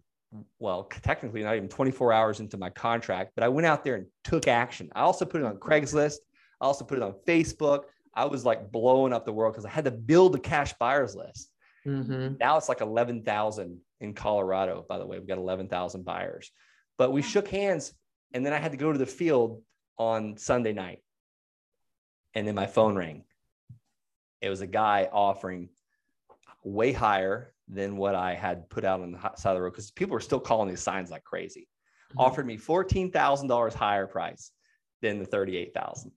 Well, 0.58 0.90
technically 1.02 1.42
not 1.42 1.56
even 1.56 1.70
24 1.70 2.12
hours 2.12 2.40
into 2.40 2.58
my 2.58 2.68
contract, 2.68 3.32
but 3.34 3.42
I 3.42 3.48
went 3.48 3.66
out 3.66 3.82
there 3.82 3.94
and 3.94 4.06
took 4.24 4.48
action. 4.48 4.90
I 4.94 5.00
also 5.00 5.24
put 5.24 5.40
it 5.40 5.46
on 5.46 5.56
Craigslist. 5.56 6.16
I 6.60 6.66
also 6.66 6.84
put 6.84 6.98
it 6.98 7.02
on 7.02 7.14
Facebook. 7.26 7.84
I 8.12 8.26
was 8.26 8.44
like 8.44 8.70
blowing 8.70 9.14
up 9.14 9.24
the 9.24 9.32
world 9.32 9.54
because 9.54 9.64
I 9.64 9.70
had 9.70 9.86
to 9.86 9.90
build 9.90 10.34
a 10.34 10.38
cash 10.38 10.74
buyer's 10.74 11.16
list. 11.16 11.50
Mm-hmm. 11.86 12.34
Now 12.40 12.56
it's 12.56 12.68
like 12.68 12.80
11,000 12.80 13.80
in 14.00 14.14
Colorado, 14.14 14.84
by 14.88 14.98
the 14.98 15.06
way. 15.06 15.18
We've 15.18 15.28
got 15.28 15.38
11,000 15.38 16.04
buyers. 16.04 16.50
But 16.98 17.12
we 17.12 17.22
shook 17.22 17.48
hands, 17.48 17.92
and 18.34 18.44
then 18.44 18.52
I 18.52 18.58
had 18.58 18.72
to 18.72 18.78
go 18.78 18.92
to 18.92 18.98
the 18.98 19.06
field 19.06 19.62
on 19.98 20.36
Sunday 20.36 20.72
night. 20.72 21.02
And 22.34 22.46
then 22.46 22.54
my 22.54 22.66
phone 22.66 22.96
rang. 22.96 23.24
It 24.40 24.50
was 24.50 24.60
a 24.60 24.66
guy 24.66 25.08
offering 25.10 25.70
way 26.62 26.92
higher 26.92 27.54
than 27.68 27.96
what 27.96 28.14
I 28.14 28.34
had 28.34 28.68
put 28.68 28.84
out 28.84 29.00
on 29.00 29.12
the 29.12 29.18
side 29.36 29.52
of 29.52 29.56
the 29.56 29.62
road 29.62 29.70
because 29.70 29.90
people 29.90 30.14
were 30.14 30.20
still 30.20 30.40
calling 30.40 30.68
these 30.68 30.82
signs 30.82 31.10
like 31.10 31.24
crazy. 31.24 31.68
Mm-hmm. 32.10 32.20
Offered 32.20 32.46
me 32.46 32.58
$14,000 32.58 33.74
higher 33.74 34.06
price 34.06 34.50
than 35.02 35.18
the 35.18 35.26
38,000 35.26 36.12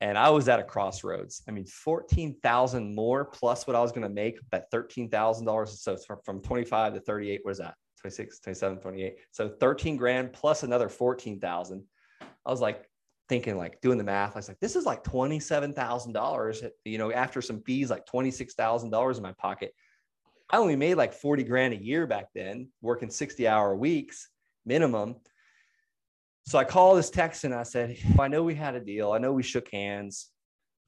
and 0.00 0.18
I 0.18 0.30
was 0.30 0.48
at 0.48 0.60
a 0.60 0.64
crossroads. 0.64 1.42
I 1.48 1.50
mean, 1.50 1.66
14,000 1.66 2.94
more 2.94 3.24
plus 3.24 3.66
what 3.66 3.76
I 3.76 3.80
was 3.80 3.92
going 3.92 4.02
to 4.02 4.08
make 4.08 4.38
at 4.52 4.70
$13,000. 4.70 5.68
So 5.68 5.96
from, 6.24 6.40
25 6.40 6.94
to 6.94 7.00
38, 7.00 7.40
what 7.42 7.52
is 7.52 7.58
that? 7.58 7.74
26, 8.00 8.40
27, 8.40 8.78
28. 8.78 9.14
So 9.30 9.48
13 9.48 9.96
grand 9.96 10.32
plus 10.32 10.62
another 10.62 10.88
14,000. 10.88 11.82
I 12.20 12.50
was 12.50 12.60
like 12.60 12.84
thinking, 13.28 13.56
like 13.56 13.80
doing 13.80 13.98
the 13.98 14.04
math. 14.04 14.34
I 14.34 14.40
was 14.40 14.48
like, 14.48 14.60
this 14.60 14.76
is 14.76 14.84
like 14.84 15.04
$27,000, 15.04 16.70
you 16.84 16.98
know, 16.98 17.12
after 17.12 17.40
some 17.40 17.62
fees, 17.62 17.90
like 17.90 18.04
$26,000 18.06 19.16
in 19.16 19.22
my 19.22 19.32
pocket. 19.32 19.72
I 20.50 20.58
only 20.58 20.76
made 20.76 20.96
like 20.96 21.14
40 21.14 21.44
grand 21.44 21.72
a 21.72 21.82
year 21.82 22.06
back 22.06 22.26
then, 22.34 22.68
working 22.82 23.10
60 23.10 23.48
hour 23.48 23.74
weeks 23.74 24.28
minimum. 24.66 25.16
So 26.46 26.58
I 26.58 26.64
called 26.64 26.98
this 26.98 27.10
Texan. 27.10 27.52
I 27.52 27.62
said, 27.62 27.96
I 28.18 28.28
know 28.28 28.42
we 28.42 28.54
had 28.54 28.74
a 28.74 28.80
deal. 28.80 29.12
I 29.12 29.18
know 29.18 29.32
we 29.32 29.42
shook 29.42 29.70
hands, 29.70 30.28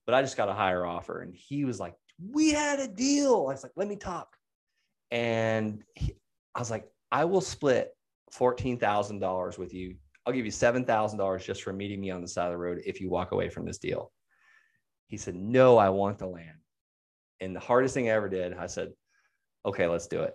but 0.04 0.14
I 0.14 0.22
just 0.22 0.36
got 0.36 0.48
a 0.48 0.54
higher 0.54 0.84
offer. 0.84 1.22
And 1.22 1.34
he 1.34 1.64
was 1.64 1.80
like, 1.80 1.94
We 2.32 2.50
had 2.50 2.78
a 2.78 2.88
deal. 2.88 3.46
I 3.48 3.52
was 3.52 3.62
like, 3.62 3.72
Let 3.76 3.88
me 3.88 3.96
talk. 3.96 4.36
And 5.10 5.82
he, 5.94 6.14
I 6.54 6.58
was 6.58 6.70
like, 6.70 6.86
I 7.10 7.24
will 7.24 7.40
split 7.40 7.90
$14,000 8.34 9.58
with 9.58 9.72
you. 9.72 9.96
I'll 10.26 10.32
give 10.32 10.44
you 10.44 10.52
$7,000 10.52 11.44
just 11.44 11.62
for 11.62 11.72
meeting 11.72 12.00
me 12.00 12.10
on 12.10 12.20
the 12.20 12.28
side 12.28 12.46
of 12.46 12.52
the 12.52 12.58
road 12.58 12.82
if 12.84 13.00
you 13.00 13.08
walk 13.08 13.32
away 13.32 13.48
from 13.48 13.64
this 13.64 13.78
deal. 13.78 14.12
He 15.06 15.16
said, 15.16 15.36
No, 15.36 15.78
I 15.78 15.88
want 15.88 16.18
the 16.18 16.26
land. 16.26 16.58
And 17.40 17.54
the 17.54 17.60
hardest 17.60 17.94
thing 17.94 18.08
I 18.08 18.12
ever 18.12 18.28
did, 18.28 18.54
I 18.54 18.66
said, 18.66 18.92
Okay, 19.64 19.86
let's 19.86 20.06
do 20.06 20.22
it. 20.22 20.34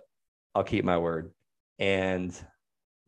I'll 0.54 0.64
keep 0.64 0.84
my 0.84 0.98
word. 0.98 1.32
And 1.78 2.34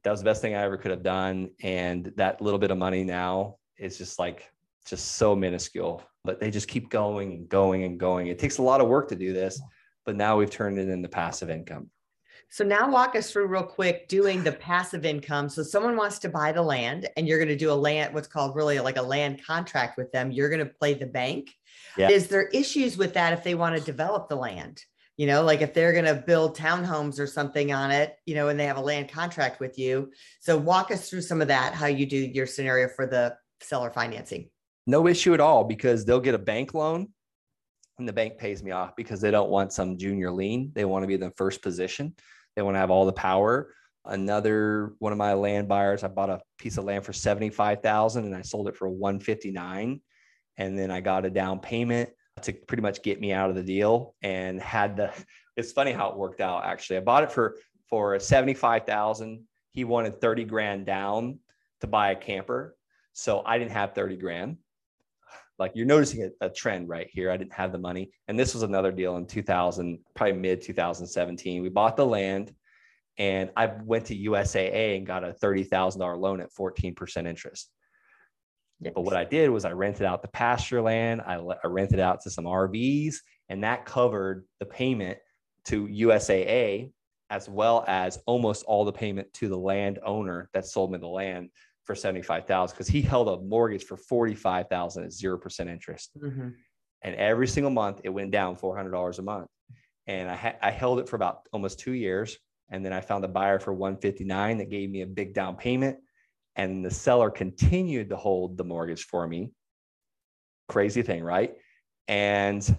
that 0.05 0.11
was 0.11 0.21
the 0.21 0.25
best 0.25 0.43
thing 0.43 0.55
I 0.55 0.62
ever 0.62 0.77
could 0.77 0.90
have 0.90 1.03
done. 1.03 1.51
And 1.62 2.12
that 2.17 2.40
little 2.40 2.59
bit 2.59 2.71
of 2.71 2.79
money 2.79 3.05
now 3.05 3.57
is 3.79 3.99
just 3.99 4.19
like, 4.19 4.51
just 4.87 5.17
so 5.17 5.35
minuscule, 5.35 6.03
but 6.25 6.38
they 6.38 6.51
just 6.51 6.69
keep 6.69 6.90
going 6.90 7.33
and 7.33 7.49
going 7.49 7.85
and 7.85 7.99
going. 7.99 8.27
It 8.27 8.38
takes 8.38 8.59
a 8.59 8.62
lot 8.62 8.83
of 8.83 8.88
work 8.88 9.09
to 9.09 9.17
do 9.17 9.33
this, 9.33 9.61
but 10.05 10.14
now 10.14 10.37
we've 10.37 10.51
turned 10.51 10.79
it 10.79 10.88
into 10.90 11.09
passive 11.09 11.49
income. 11.49 11.90
So 12.51 12.64
now 12.64 12.88
walk 12.88 13.17
us 13.17 13.33
through 13.33 13.47
real 13.47 13.62
quick 13.62 14.07
doing 14.09 14.45
the 14.45 14.53
passive 14.53 15.07
income. 15.07 15.49
So 15.49 15.62
someone 15.62 15.97
wants 15.97 16.19
to 16.21 16.29
buy 16.29 16.53
the 16.53 16.62
land 16.62 17.09
and 17.17 17.27
you're 17.27 17.38
going 17.38 17.49
to 17.49 17.57
do 17.57 17.73
a 17.73 17.75
land, 17.75 18.14
what's 18.14 18.29
called 18.29 18.55
really 18.55 18.79
like 18.79 18.99
a 18.99 19.03
land 19.03 19.43
contract 19.45 19.97
with 19.97 20.12
them. 20.12 20.31
You're 20.31 20.51
going 20.51 20.64
to 20.64 20.73
play 20.73 20.95
the 20.95 21.07
bank. 21.07 21.51
Yeah. 21.97 22.11
Is 22.11 22.29
there 22.29 22.49
issues 22.49 22.97
with 22.99 23.14
that 23.14 23.33
if 23.33 23.43
they 23.43 23.55
want 23.55 23.77
to 23.77 23.83
develop 23.83 24.29
the 24.29 24.37
land? 24.37 24.85
You 25.16 25.27
know, 25.29 25.42
like 25.42 25.61
if 25.61 25.74
they're 25.74 25.92
going 25.92 26.05
to 26.07 26.14
build 26.14 26.57
townhomes 26.57 27.20
or 27.20 27.27
something 27.27 27.72
on 27.72 27.90
it, 27.92 28.16
you 28.27 28.35
know, 28.35 28.48
and 28.48 28.59
they 28.59 28.66
have 28.66 28.79
a 28.79 28.83
land 28.83 29.09
contract 29.09 29.61
with 29.61 29.79
you. 29.79 30.11
So 30.40 30.59
walk 30.59 30.90
us 30.90 31.09
through 31.09 31.22
some 31.22 31.40
of 31.40 31.48
that, 31.48 31.74
how 31.74 31.87
you 31.87 32.05
do 32.05 32.16
your 32.16 32.46
scenario 32.46 32.88
for 32.88 33.07
the 33.07 33.37
seller 33.61 33.90
financing. 33.90 34.50
No 34.87 35.07
issue 35.07 35.33
at 35.33 35.40
all 35.40 35.64
because 35.64 36.05
they'll 36.05 36.20
get 36.20 36.35
a 36.35 36.38
bank 36.38 36.74
loan 36.74 37.09
and 37.98 38.09
the 38.09 38.12
bank 38.12 38.38
pays 38.38 38.62
me 38.62 38.72
off 38.72 38.96
because 38.96 39.20
they 39.20 39.31
don't 39.31 39.50
want 39.50 39.72
some 39.72 39.96
junior 39.96 40.33
lien. 40.33 40.72
They 40.74 40.85
want 40.85 41.05
to 41.05 41.07
be 41.07 41.14
in 41.14 41.20
the 41.20 41.33
first 41.37 41.62
position. 41.62 42.14
They 42.57 42.62
want 42.62 42.74
to 42.74 42.81
have 42.81 42.90
all 42.90 43.07
the 43.07 43.12
power. 43.12 43.72
Another 44.05 44.94
one 44.98 45.12
of 45.12 45.18
my 45.18 45.33
land 45.35 45.68
buyers, 45.68 46.05
I 46.05 46.09
bought 46.09 46.29
a 46.29 46.40
piece 46.59 46.77
of 46.77 46.85
land 46.85 47.05
for 47.05 47.12
75,000 47.12 48.24
and 48.24 48.35
I 48.35 48.42
sold 48.42 48.68
it 48.68 48.77
for 48.77 48.88
159. 48.88 50.00
And 50.57 50.79
then 50.79 50.90
I 50.90 51.00
got 51.00 51.24
a 51.24 51.31
down 51.31 51.61
payment 51.61 52.11
to 52.44 52.52
pretty 52.52 52.83
much 52.83 53.02
get 53.02 53.20
me 53.20 53.33
out 53.33 53.50
of 53.50 53.57
the 53.57 53.62
deal 53.62 54.14
and 54.22 54.61
had 54.61 54.96
the, 54.96 55.12
it's 55.57 55.72
funny 55.72 55.92
how 55.92 56.11
it 56.11 56.16
worked 56.16 56.40
out. 56.40 56.64
Actually, 56.64 56.98
I 56.98 57.00
bought 57.00 57.22
it 57.22 57.33
for, 57.33 57.57
for 57.88 58.18
75,000. 58.18 59.44
He 59.72 59.85
wanted 59.85 60.20
30 60.20 60.44
grand 60.44 60.87
down 60.87 61.38
to 61.80 61.87
buy 61.87 62.12
a 62.12 62.16
camper. 62.16 62.76
So 63.12 63.42
I 63.44 63.59
didn't 63.59 63.72
have 63.72 63.94
30 63.94 64.16
grand. 64.16 64.57
Like 65.59 65.72
you're 65.74 65.87
noticing 65.87 66.30
a, 66.40 66.46
a 66.46 66.50
trend 66.50 66.88
right 66.88 67.09
here. 67.11 67.30
I 67.30 67.37
didn't 67.37 67.52
have 67.52 67.72
the 67.72 67.78
money. 67.78 68.11
And 68.26 68.38
this 68.38 68.54
was 68.54 68.62
another 68.62 68.90
deal 68.90 69.16
in 69.16 69.26
2000, 69.26 69.98
probably 70.14 70.38
mid 70.38 70.62
2017. 70.62 71.62
We 71.62 71.68
bought 71.68 71.96
the 71.96 72.07
land 72.07 72.52
and 73.18 73.50
I 73.57 73.66
went 73.66 74.07
to 74.07 74.16
USAA 74.16 74.96
and 74.96 75.07
got 75.07 75.24
a 75.24 75.33
$30,000 75.33 76.18
loan 76.18 76.40
at 76.40 76.52
14% 76.52 77.28
interest. 77.28 77.70
But 78.92 79.03
what 79.03 79.16
I 79.16 79.25
did 79.25 79.51
was 79.51 79.64
I 79.64 79.73
rented 79.73 80.07
out 80.07 80.23
the 80.23 80.29
pasture 80.29 80.83
land, 80.83 81.23
I, 81.23 81.35
I 81.37 81.66
rented 81.66 82.01
out 82.01 82.20
to 82.23 82.31
some 82.31 82.44
RVs, 82.44 83.16
and 83.49 83.62
that 83.64 83.85
covered 83.85 84.44
the 84.59 84.66
payment 84.66 85.18
to 85.66 85.87
USAA 85.87 86.92
as 87.31 87.49
well 87.49 87.85
as 87.88 88.18
almost 88.27 88.64
all 88.66 88.85
the 88.85 88.92
payment 88.92 89.33
to 89.35 89.49
the 89.49 89.57
landowner 89.57 90.51
that 90.53 90.66
sold 90.66 90.92
me 90.92 90.99
the 90.99 91.07
land 91.07 91.51
for 91.85 91.94
75,000 91.94 92.75
because 92.75 92.88
he 92.88 93.03
held 93.03 93.29
a 93.29 93.40
mortgage 93.42 93.85
for 93.85 93.97
45,000 93.97 95.05
at 95.05 95.11
0% 95.11 95.68
interest. 95.68 96.11
Mhm. 96.18 96.55
And 97.03 97.14
every 97.16 97.47
single 97.47 97.70
month 97.70 98.01
it 98.05 98.09
went 98.09 98.31
down 98.31 98.57
$400 98.57 99.18
a 99.18 99.23
month. 99.23 99.49
And 100.07 100.31
I, 100.31 100.37
ha- 100.37 100.57
I 100.62 100.70
held 100.70 101.01
it 101.01 101.09
for 101.09 101.16
about 101.16 101.40
almost 101.53 101.79
two 101.79 101.92
years. 101.92 102.38
And 102.70 102.85
then 102.85 102.92
I 102.92 103.01
found 103.01 103.25
a 103.25 103.29
buyer 103.29 103.59
for 103.59 103.73
159 103.73 104.59
that 104.59 104.70
gave 104.70 104.90
me 104.90 105.03
a 105.03 105.07
big 105.07 105.35
down 105.35 105.57
payment. 105.57 105.99
And 106.57 106.85
the 106.85 106.90
seller 106.90 107.31
continued 107.31 108.11
to 108.11 108.17
hold 108.17 108.57
the 108.57 108.64
mortgage 108.64 109.05
for 109.05 109.27
me. 109.27 109.51
Crazy 110.69 111.03
thing, 111.03 111.23
right? 111.25 111.55
And 112.09 112.79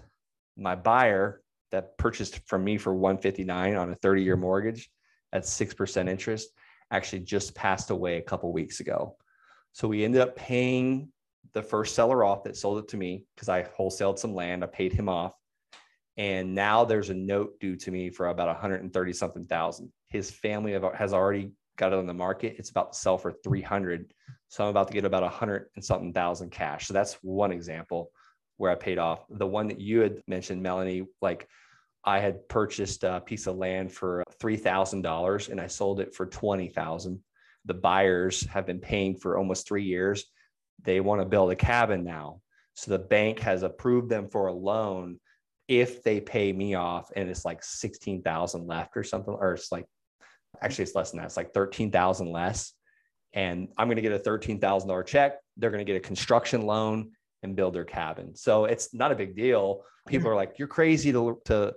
my 0.56 0.74
buyer 0.74 1.42
that 1.72 1.98
purchased 1.98 2.40
from 2.46 2.64
me 2.64 2.78
for 2.78 2.94
159 2.94 3.74
on 3.74 3.90
a 3.90 3.94
30 3.96 4.22
year 4.22 4.36
mortgage 4.36 4.90
at 5.32 5.42
6% 5.42 6.08
interest 6.08 6.48
actually 6.90 7.20
just 7.20 7.54
passed 7.54 7.90
away 7.90 8.16
a 8.16 8.22
couple 8.22 8.52
weeks 8.52 8.80
ago. 8.80 9.16
So 9.72 9.88
we 9.88 10.04
ended 10.04 10.22
up 10.22 10.36
paying 10.36 11.12
the 11.52 11.62
first 11.62 11.94
seller 11.94 12.24
off 12.24 12.44
that 12.44 12.56
sold 12.56 12.78
it 12.78 12.88
to 12.88 12.96
me 12.96 13.24
because 13.34 13.48
I 13.48 13.64
wholesaled 13.64 14.18
some 14.18 14.34
land. 14.34 14.62
I 14.62 14.68
paid 14.68 14.92
him 14.92 15.08
off. 15.08 15.34
And 16.16 16.54
now 16.54 16.84
there's 16.84 17.10
a 17.10 17.14
note 17.14 17.60
due 17.60 17.76
to 17.76 17.90
me 17.90 18.10
for 18.10 18.28
about 18.28 18.48
130 18.48 19.12
something 19.12 19.44
thousand. 19.44 19.92
His 20.08 20.30
family 20.30 20.78
has 20.94 21.12
already 21.12 21.52
got 21.76 21.92
it 21.92 21.98
on 21.98 22.06
the 22.06 22.14
market. 22.14 22.56
It's 22.58 22.70
about 22.70 22.92
to 22.92 22.98
sell 22.98 23.18
for 23.18 23.32
300. 23.32 24.12
So 24.48 24.64
I'm 24.64 24.70
about 24.70 24.88
to 24.88 24.94
get 24.94 25.04
about 25.04 25.22
100 25.22 25.70
and 25.74 25.84
something 25.84 26.12
thousand 26.12 26.50
cash. 26.50 26.86
So 26.86 26.94
that's 26.94 27.14
one 27.22 27.52
example 27.52 28.10
where 28.56 28.70
I 28.70 28.74
paid 28.74 28.98
off. 28.98 29.24
The 29.28 29.46
one 29.46 29.68
that 29.68 29.80
you 29.80 30.00
had 30.00 30.22
mentioned, 30.26 30.62
Melanie, 30.62 31.06
like 31.20 31.48
I 32.04 32.20
had 32.20 32.48
purchased 32.48 33.04
a 33.04 33.20
piece 33.20 33.46
of 33.46 33.56
land 33.56 33.92
for 33.92 34.22
$3,000 34.40 35.48
and 35.48 35.60
I 35.60 35.66
sold 35.66 36.00
it 36.00 36.14
for 36.14 36.26
20,000. 36.26 37.20
The 37.64 37.74
buyers 37.74 38.46
have 38.46 38.66
been 38.66 38.78
paying 38.78 39.16
for 39.16 39.36
almost 39.36 39.66
three 39.66 39.84
years. 39.84 40.24
They 40.82 41.00
want 41.00 41.20
to 41.20 41.26
build 41.26 41.50
a 41.50 41.56
cabin 41.56 42.04
now. 42.04 42.40
So 42.74 42.90
the 42.90 42.98
bank 42.98 43.40
has 43.40 43.62
approved 43.62 44.08
them 44.08 44.28
for 44.28 44.46
a 44.46 44.52
loan 44.52 45.18
if 45.66 46.02
they 46.04 46.20
pay 46.20 46.52
me 46.52 46.74
off 46.74 47.10
and 47.16 47.28
it's 47.28 47.44
like 47.44 47.64
16,000 47.64 48.66
left 48.66 48.96
or 48.96 49.02
something, 49.02 49.34
or 49.34 49.54
it's 49.54 49.72
like, 49.72 49.86
actually 50.62 50.84
it's 50.84 50.94
less 50.94 51.10
than 51.10 51.18
that. 51.20 51.26
It's 51.26 51.36
like 51.36 51.52
13,000 51.54 52.30
less. 52.30 52.72
And 53.32 53.68
I'm 53.76 53.86
going 53.88 53.96
to 53.96 54.02
get 54.02 54.12
a 54.12 54.18
$13,000 54.18 55.06
check. 55.06 55.38
They're 55.56 55.70
going 55.70 55.84
to 55.84 55.90
get 55.90 55.96
a 55.96 56.00
construction 56.00 56.62
loan 56.62 57.12
and 57.42 57.54
build 57.54 57.74
their 57.74 57.84
cabin. 57.84 58.34
So 58.34 58.64
it's 58.64 58.94
not 58.94 59.12
a 59.12 59.14
big 59.14 59.36
deal. 59.36 59.82
People 60.08 60.30
are 60.30 60.34
like, 60.34 60.58
you're 60.58 60.68
crazy 60.68 61.12
to, 61.12 61.40
to 61.46 61.74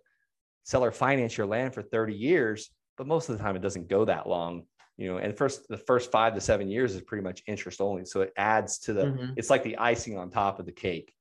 sell 0.64 0.84
or 0.84 0.92
finance 0.92 1.38
your 1.38 1.48
land 1.48 1.74
for 1.74 1.82
30 1.82 2.14
years, 2.14 2.70
but 2.98 3.08
most 3.08 3.30
of 3.30 3.38
the 3.38 3.44
time 3.44 3.56
it 3.56 3.62
doesn't 3.62 3.88
go 3.90 4.06
that 4.06 4.28
long. 4.28 4.64
You 4.98 5.12
know, 5.14 5.18
and 5.18 5.38
first 5.38 5.68
the 5.70 5.78
first 5.78 6.12
five 6.12 6.34
to 6.36 6.42
seven 6.42 6.70
years 6.70 6.94
is 6.94 7.02
pretty 7.02 7.24
much 7.24 7.42
interest 7.48 7.80
only. 7.80 8.04
So 8.06 8.22
it 8.22 8.34
adds 8.36 8.80
to 8.80 8.94
the, 8.94 9.06
Mhm. 9.06 9.34
it's 9.38 9.50
like 9.50 9.64
the 9.64 9.78
icing 9.78 10.18
on 10.18 10.30
top 10.30 10.60
of 10.60 10.66
the 10.66 10.74
cake. 10.74 11.14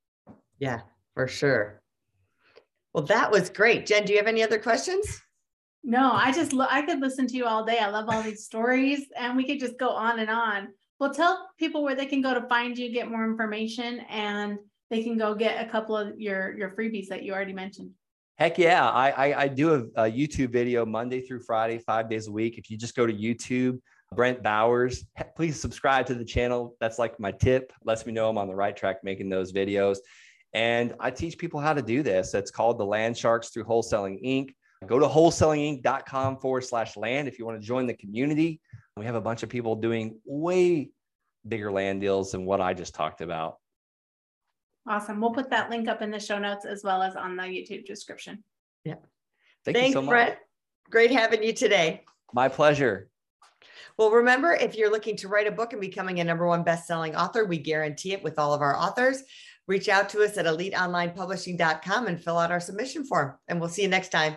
Yeah, 0.59 0.81
for 1.15 1.29
sure. 1.29 1.81
Well, 2.93 3.05
that 3.05 3.31
was 3.31 3.51
great. 3.51 3.87
Jen, 3.87 4.05
do 4.05 4.13
you 4.13 4.19
have 4.19 4.27
any 4.27 4.43
other 4.43 4.59
questions? 4.59 5.23
No, 5.89 6.13
I 6.13 6.33
just, 6.33 6.53
lo- 6.53 6.67
I 6.69 6.83
could 6.83 7.01
listen 7.01 7.27
to 7.29 7.35
you 7.35 7.47
all 7.47 7.65
day. 7.65 7.79
I 7.79 7.89
love 7.89 8.11
all 8.11 8.21
these 8.21 8.45
stories 8.45 9.07
and 9.17 9.35
we 9.39 9.47
could 9.47 9.59
just 9.59 9.79
go 9.79 9.89
on 9.89 10.19
and 10.19 10.29
on. 10.29 10.69
Well, 11.01 11.15
tell 11.15 11.49
people 11.59 11.83
where 11.83 11.95
they 11.95 12.05
can 12.05 12.21
go 12.21 12.35
to 12.35 12.47
find 12.47 12.77
you, 12.77 12.93
get 12.93 13.11
more 13.11 13.25
information, 13.25 14.01
and 14.11 14.59
they 14.91 15.03
can 15.03 15.17
go 15.17 15.35
get 15.35 15.67
a 15.67 15.71
couple 15.71 15.97
of 15.97 16.21
your, 16.21 16.55
your 16.59 16.77
freebies 16.77 17.09
that 17.09 17.23
you 17.23 17.33
already 17.33 17.55
mentioned. 17.55 17.93
Heck 18.37 18.59
yeah. 18.59 18.87
I, 18.87 19.11
I, 19.31 19.41
I 19.45 19.49
do 19.49 19.91
a, 19.97 20.05
a 20.05 20.13
YouTube 20.13 20.51
video 20.51 20.85
Monday 20.85 21.23
through 21.23 21.41
Friday, 21.41 21.79
five 21.79 22.11
days 22.11 22.29
a 22.29 22.33
week. 22.33 22.59
If 22.59 22.71
you 22.71 22.77
just 22.77 22.95
go 22.95 23.07
to 23.07 23.13
YouTube, 23.13 23.81
Brent 24.15 24.43
Bowers, 24.43 25.07
please 25.37 25.59
subscribe 25.59 26.05
to 26.07 26.15
the 26.15 26.25
channel. 26.25 26.77
That's 26.81 26.99
like 26.99 27.19
my 27.19 27.33
tip. 27.33 27.73
Lets 27.83 28.05
me 28.05 28.13
know 28.13 28.29
I'm 28.29 28.37
on 28.37 28.47
the 28.47 28.55
right 28.55 28.77
track 28.77 28.99
making 29.05 29.31
those 29.31 29.55
videos. 29.55 29.97
And 30.53 30.95
I 31.01 31.11
teach 31.13 31.39
people 31.39 31.61
how 31.61 31.73
to 31.73 31.81
do 31.81 32.03
this. 32.03 32.35
It's 32.35 32.51
called 32.51 32.77
the 32.79 32.85
Land 32.85 33.17
Sharks 33.17 33.49
through 33.49 33.65
Wholesaling 33.65 34.23
Inc. 34.23 34.51
Go 34.87 34.99
to 34.99 35.07
wholesalinginc.com 35.07 36.39
forward 36.39 36.65
slash 36.65 36.97
land 36.97 37.29
if 37.29 37.39
you 37.39 37.45
want 37.45 37.61
to 37.61 37.67
join 37.67 37.87
the 37.87 37.95
community. 37.95 38.61
We 38.97 39.05
have 39.05 39.17
a 39.17 39.21
bunch 39.21 39.43
of 39.43 39.49
people 39.49 39.77
doing 39.77 40.19
way 40.25 40.91
bigger 41.47 41.71
land 41.71 42.01
deals 42.01 42.33
than 42.33 42.45
what 42.45 42.61
I 42.61 42.75
just 42.75 42.95
talked 42.95 43.21
about. 43.21 43.59
Awesome. 44.87 45.21
We'll 45.21 45.33
put 45.33 45.51
that 45.51 45.69
link 45.71 45.89
up 45.89 46.01
in 46.01 46.11
the 46.11 46.21
show 46.21 46.39
notes 46.39 46.65
as 46.65 46.83
well 46.83 47.03
as 47.03 47.17
on 47.17 47.37
the 47.37 47.43
YouTube 47.43 47.85
description. 47.87 48.43
Yeah. 48.85 48.95
Thank 49.65 49.77
Thanks, 49.77 49.89
you 49.89 49.93
so 49.95 50.03
much. 50.03 50.11
Brett. 50.11 50.39
Great 50.91 51.11
having 51.11 51.43
you 51.43 51.53
today. 51.53 52.05
My 52.33 52.49
pleasure. 52.49 53.11
Well, 53.99 54.11
remember, 54.11 54.53
if 54.53 54.77
you're 54.77 54.91
looking 54.91 55.17
to 55.17 55.29
write 55.29 55.47
a 55.47 55.53
book 55.53 55.73
and 55.73 55.81
becoming 55.81 56.21
a 56.21 56.25
number 56.25 56.47
one 56.47 56.63
best-selling 56.63 57.17
author, 57.17 57.45
we 57.45 57.59
guarantee 57.59 58.13
it 58.13 58.23
with 58.23 58.39
all 58.39 58.55
of 58.55 58.63
our 58.63 58.77
authors. 58.77 59.23
Reach 59.67 59.89
out 59.89 60.09
to 60.11 60.23
us 60.23 60.39
at 60.39 60.47
eliteonlinepublishing.com 60.47 62.07
and 62.07 62.23
fill 62.23 62.39
out 62.39 62.53
our 62.53 62.61
submission 62.61 63.05
form. 63.05 63.35
And 63.49 63.61
we'll 63.61 63.69
see 63.69 63.83
you 63.83 63.89
next 63.89 64.11
time. 64.11 64.37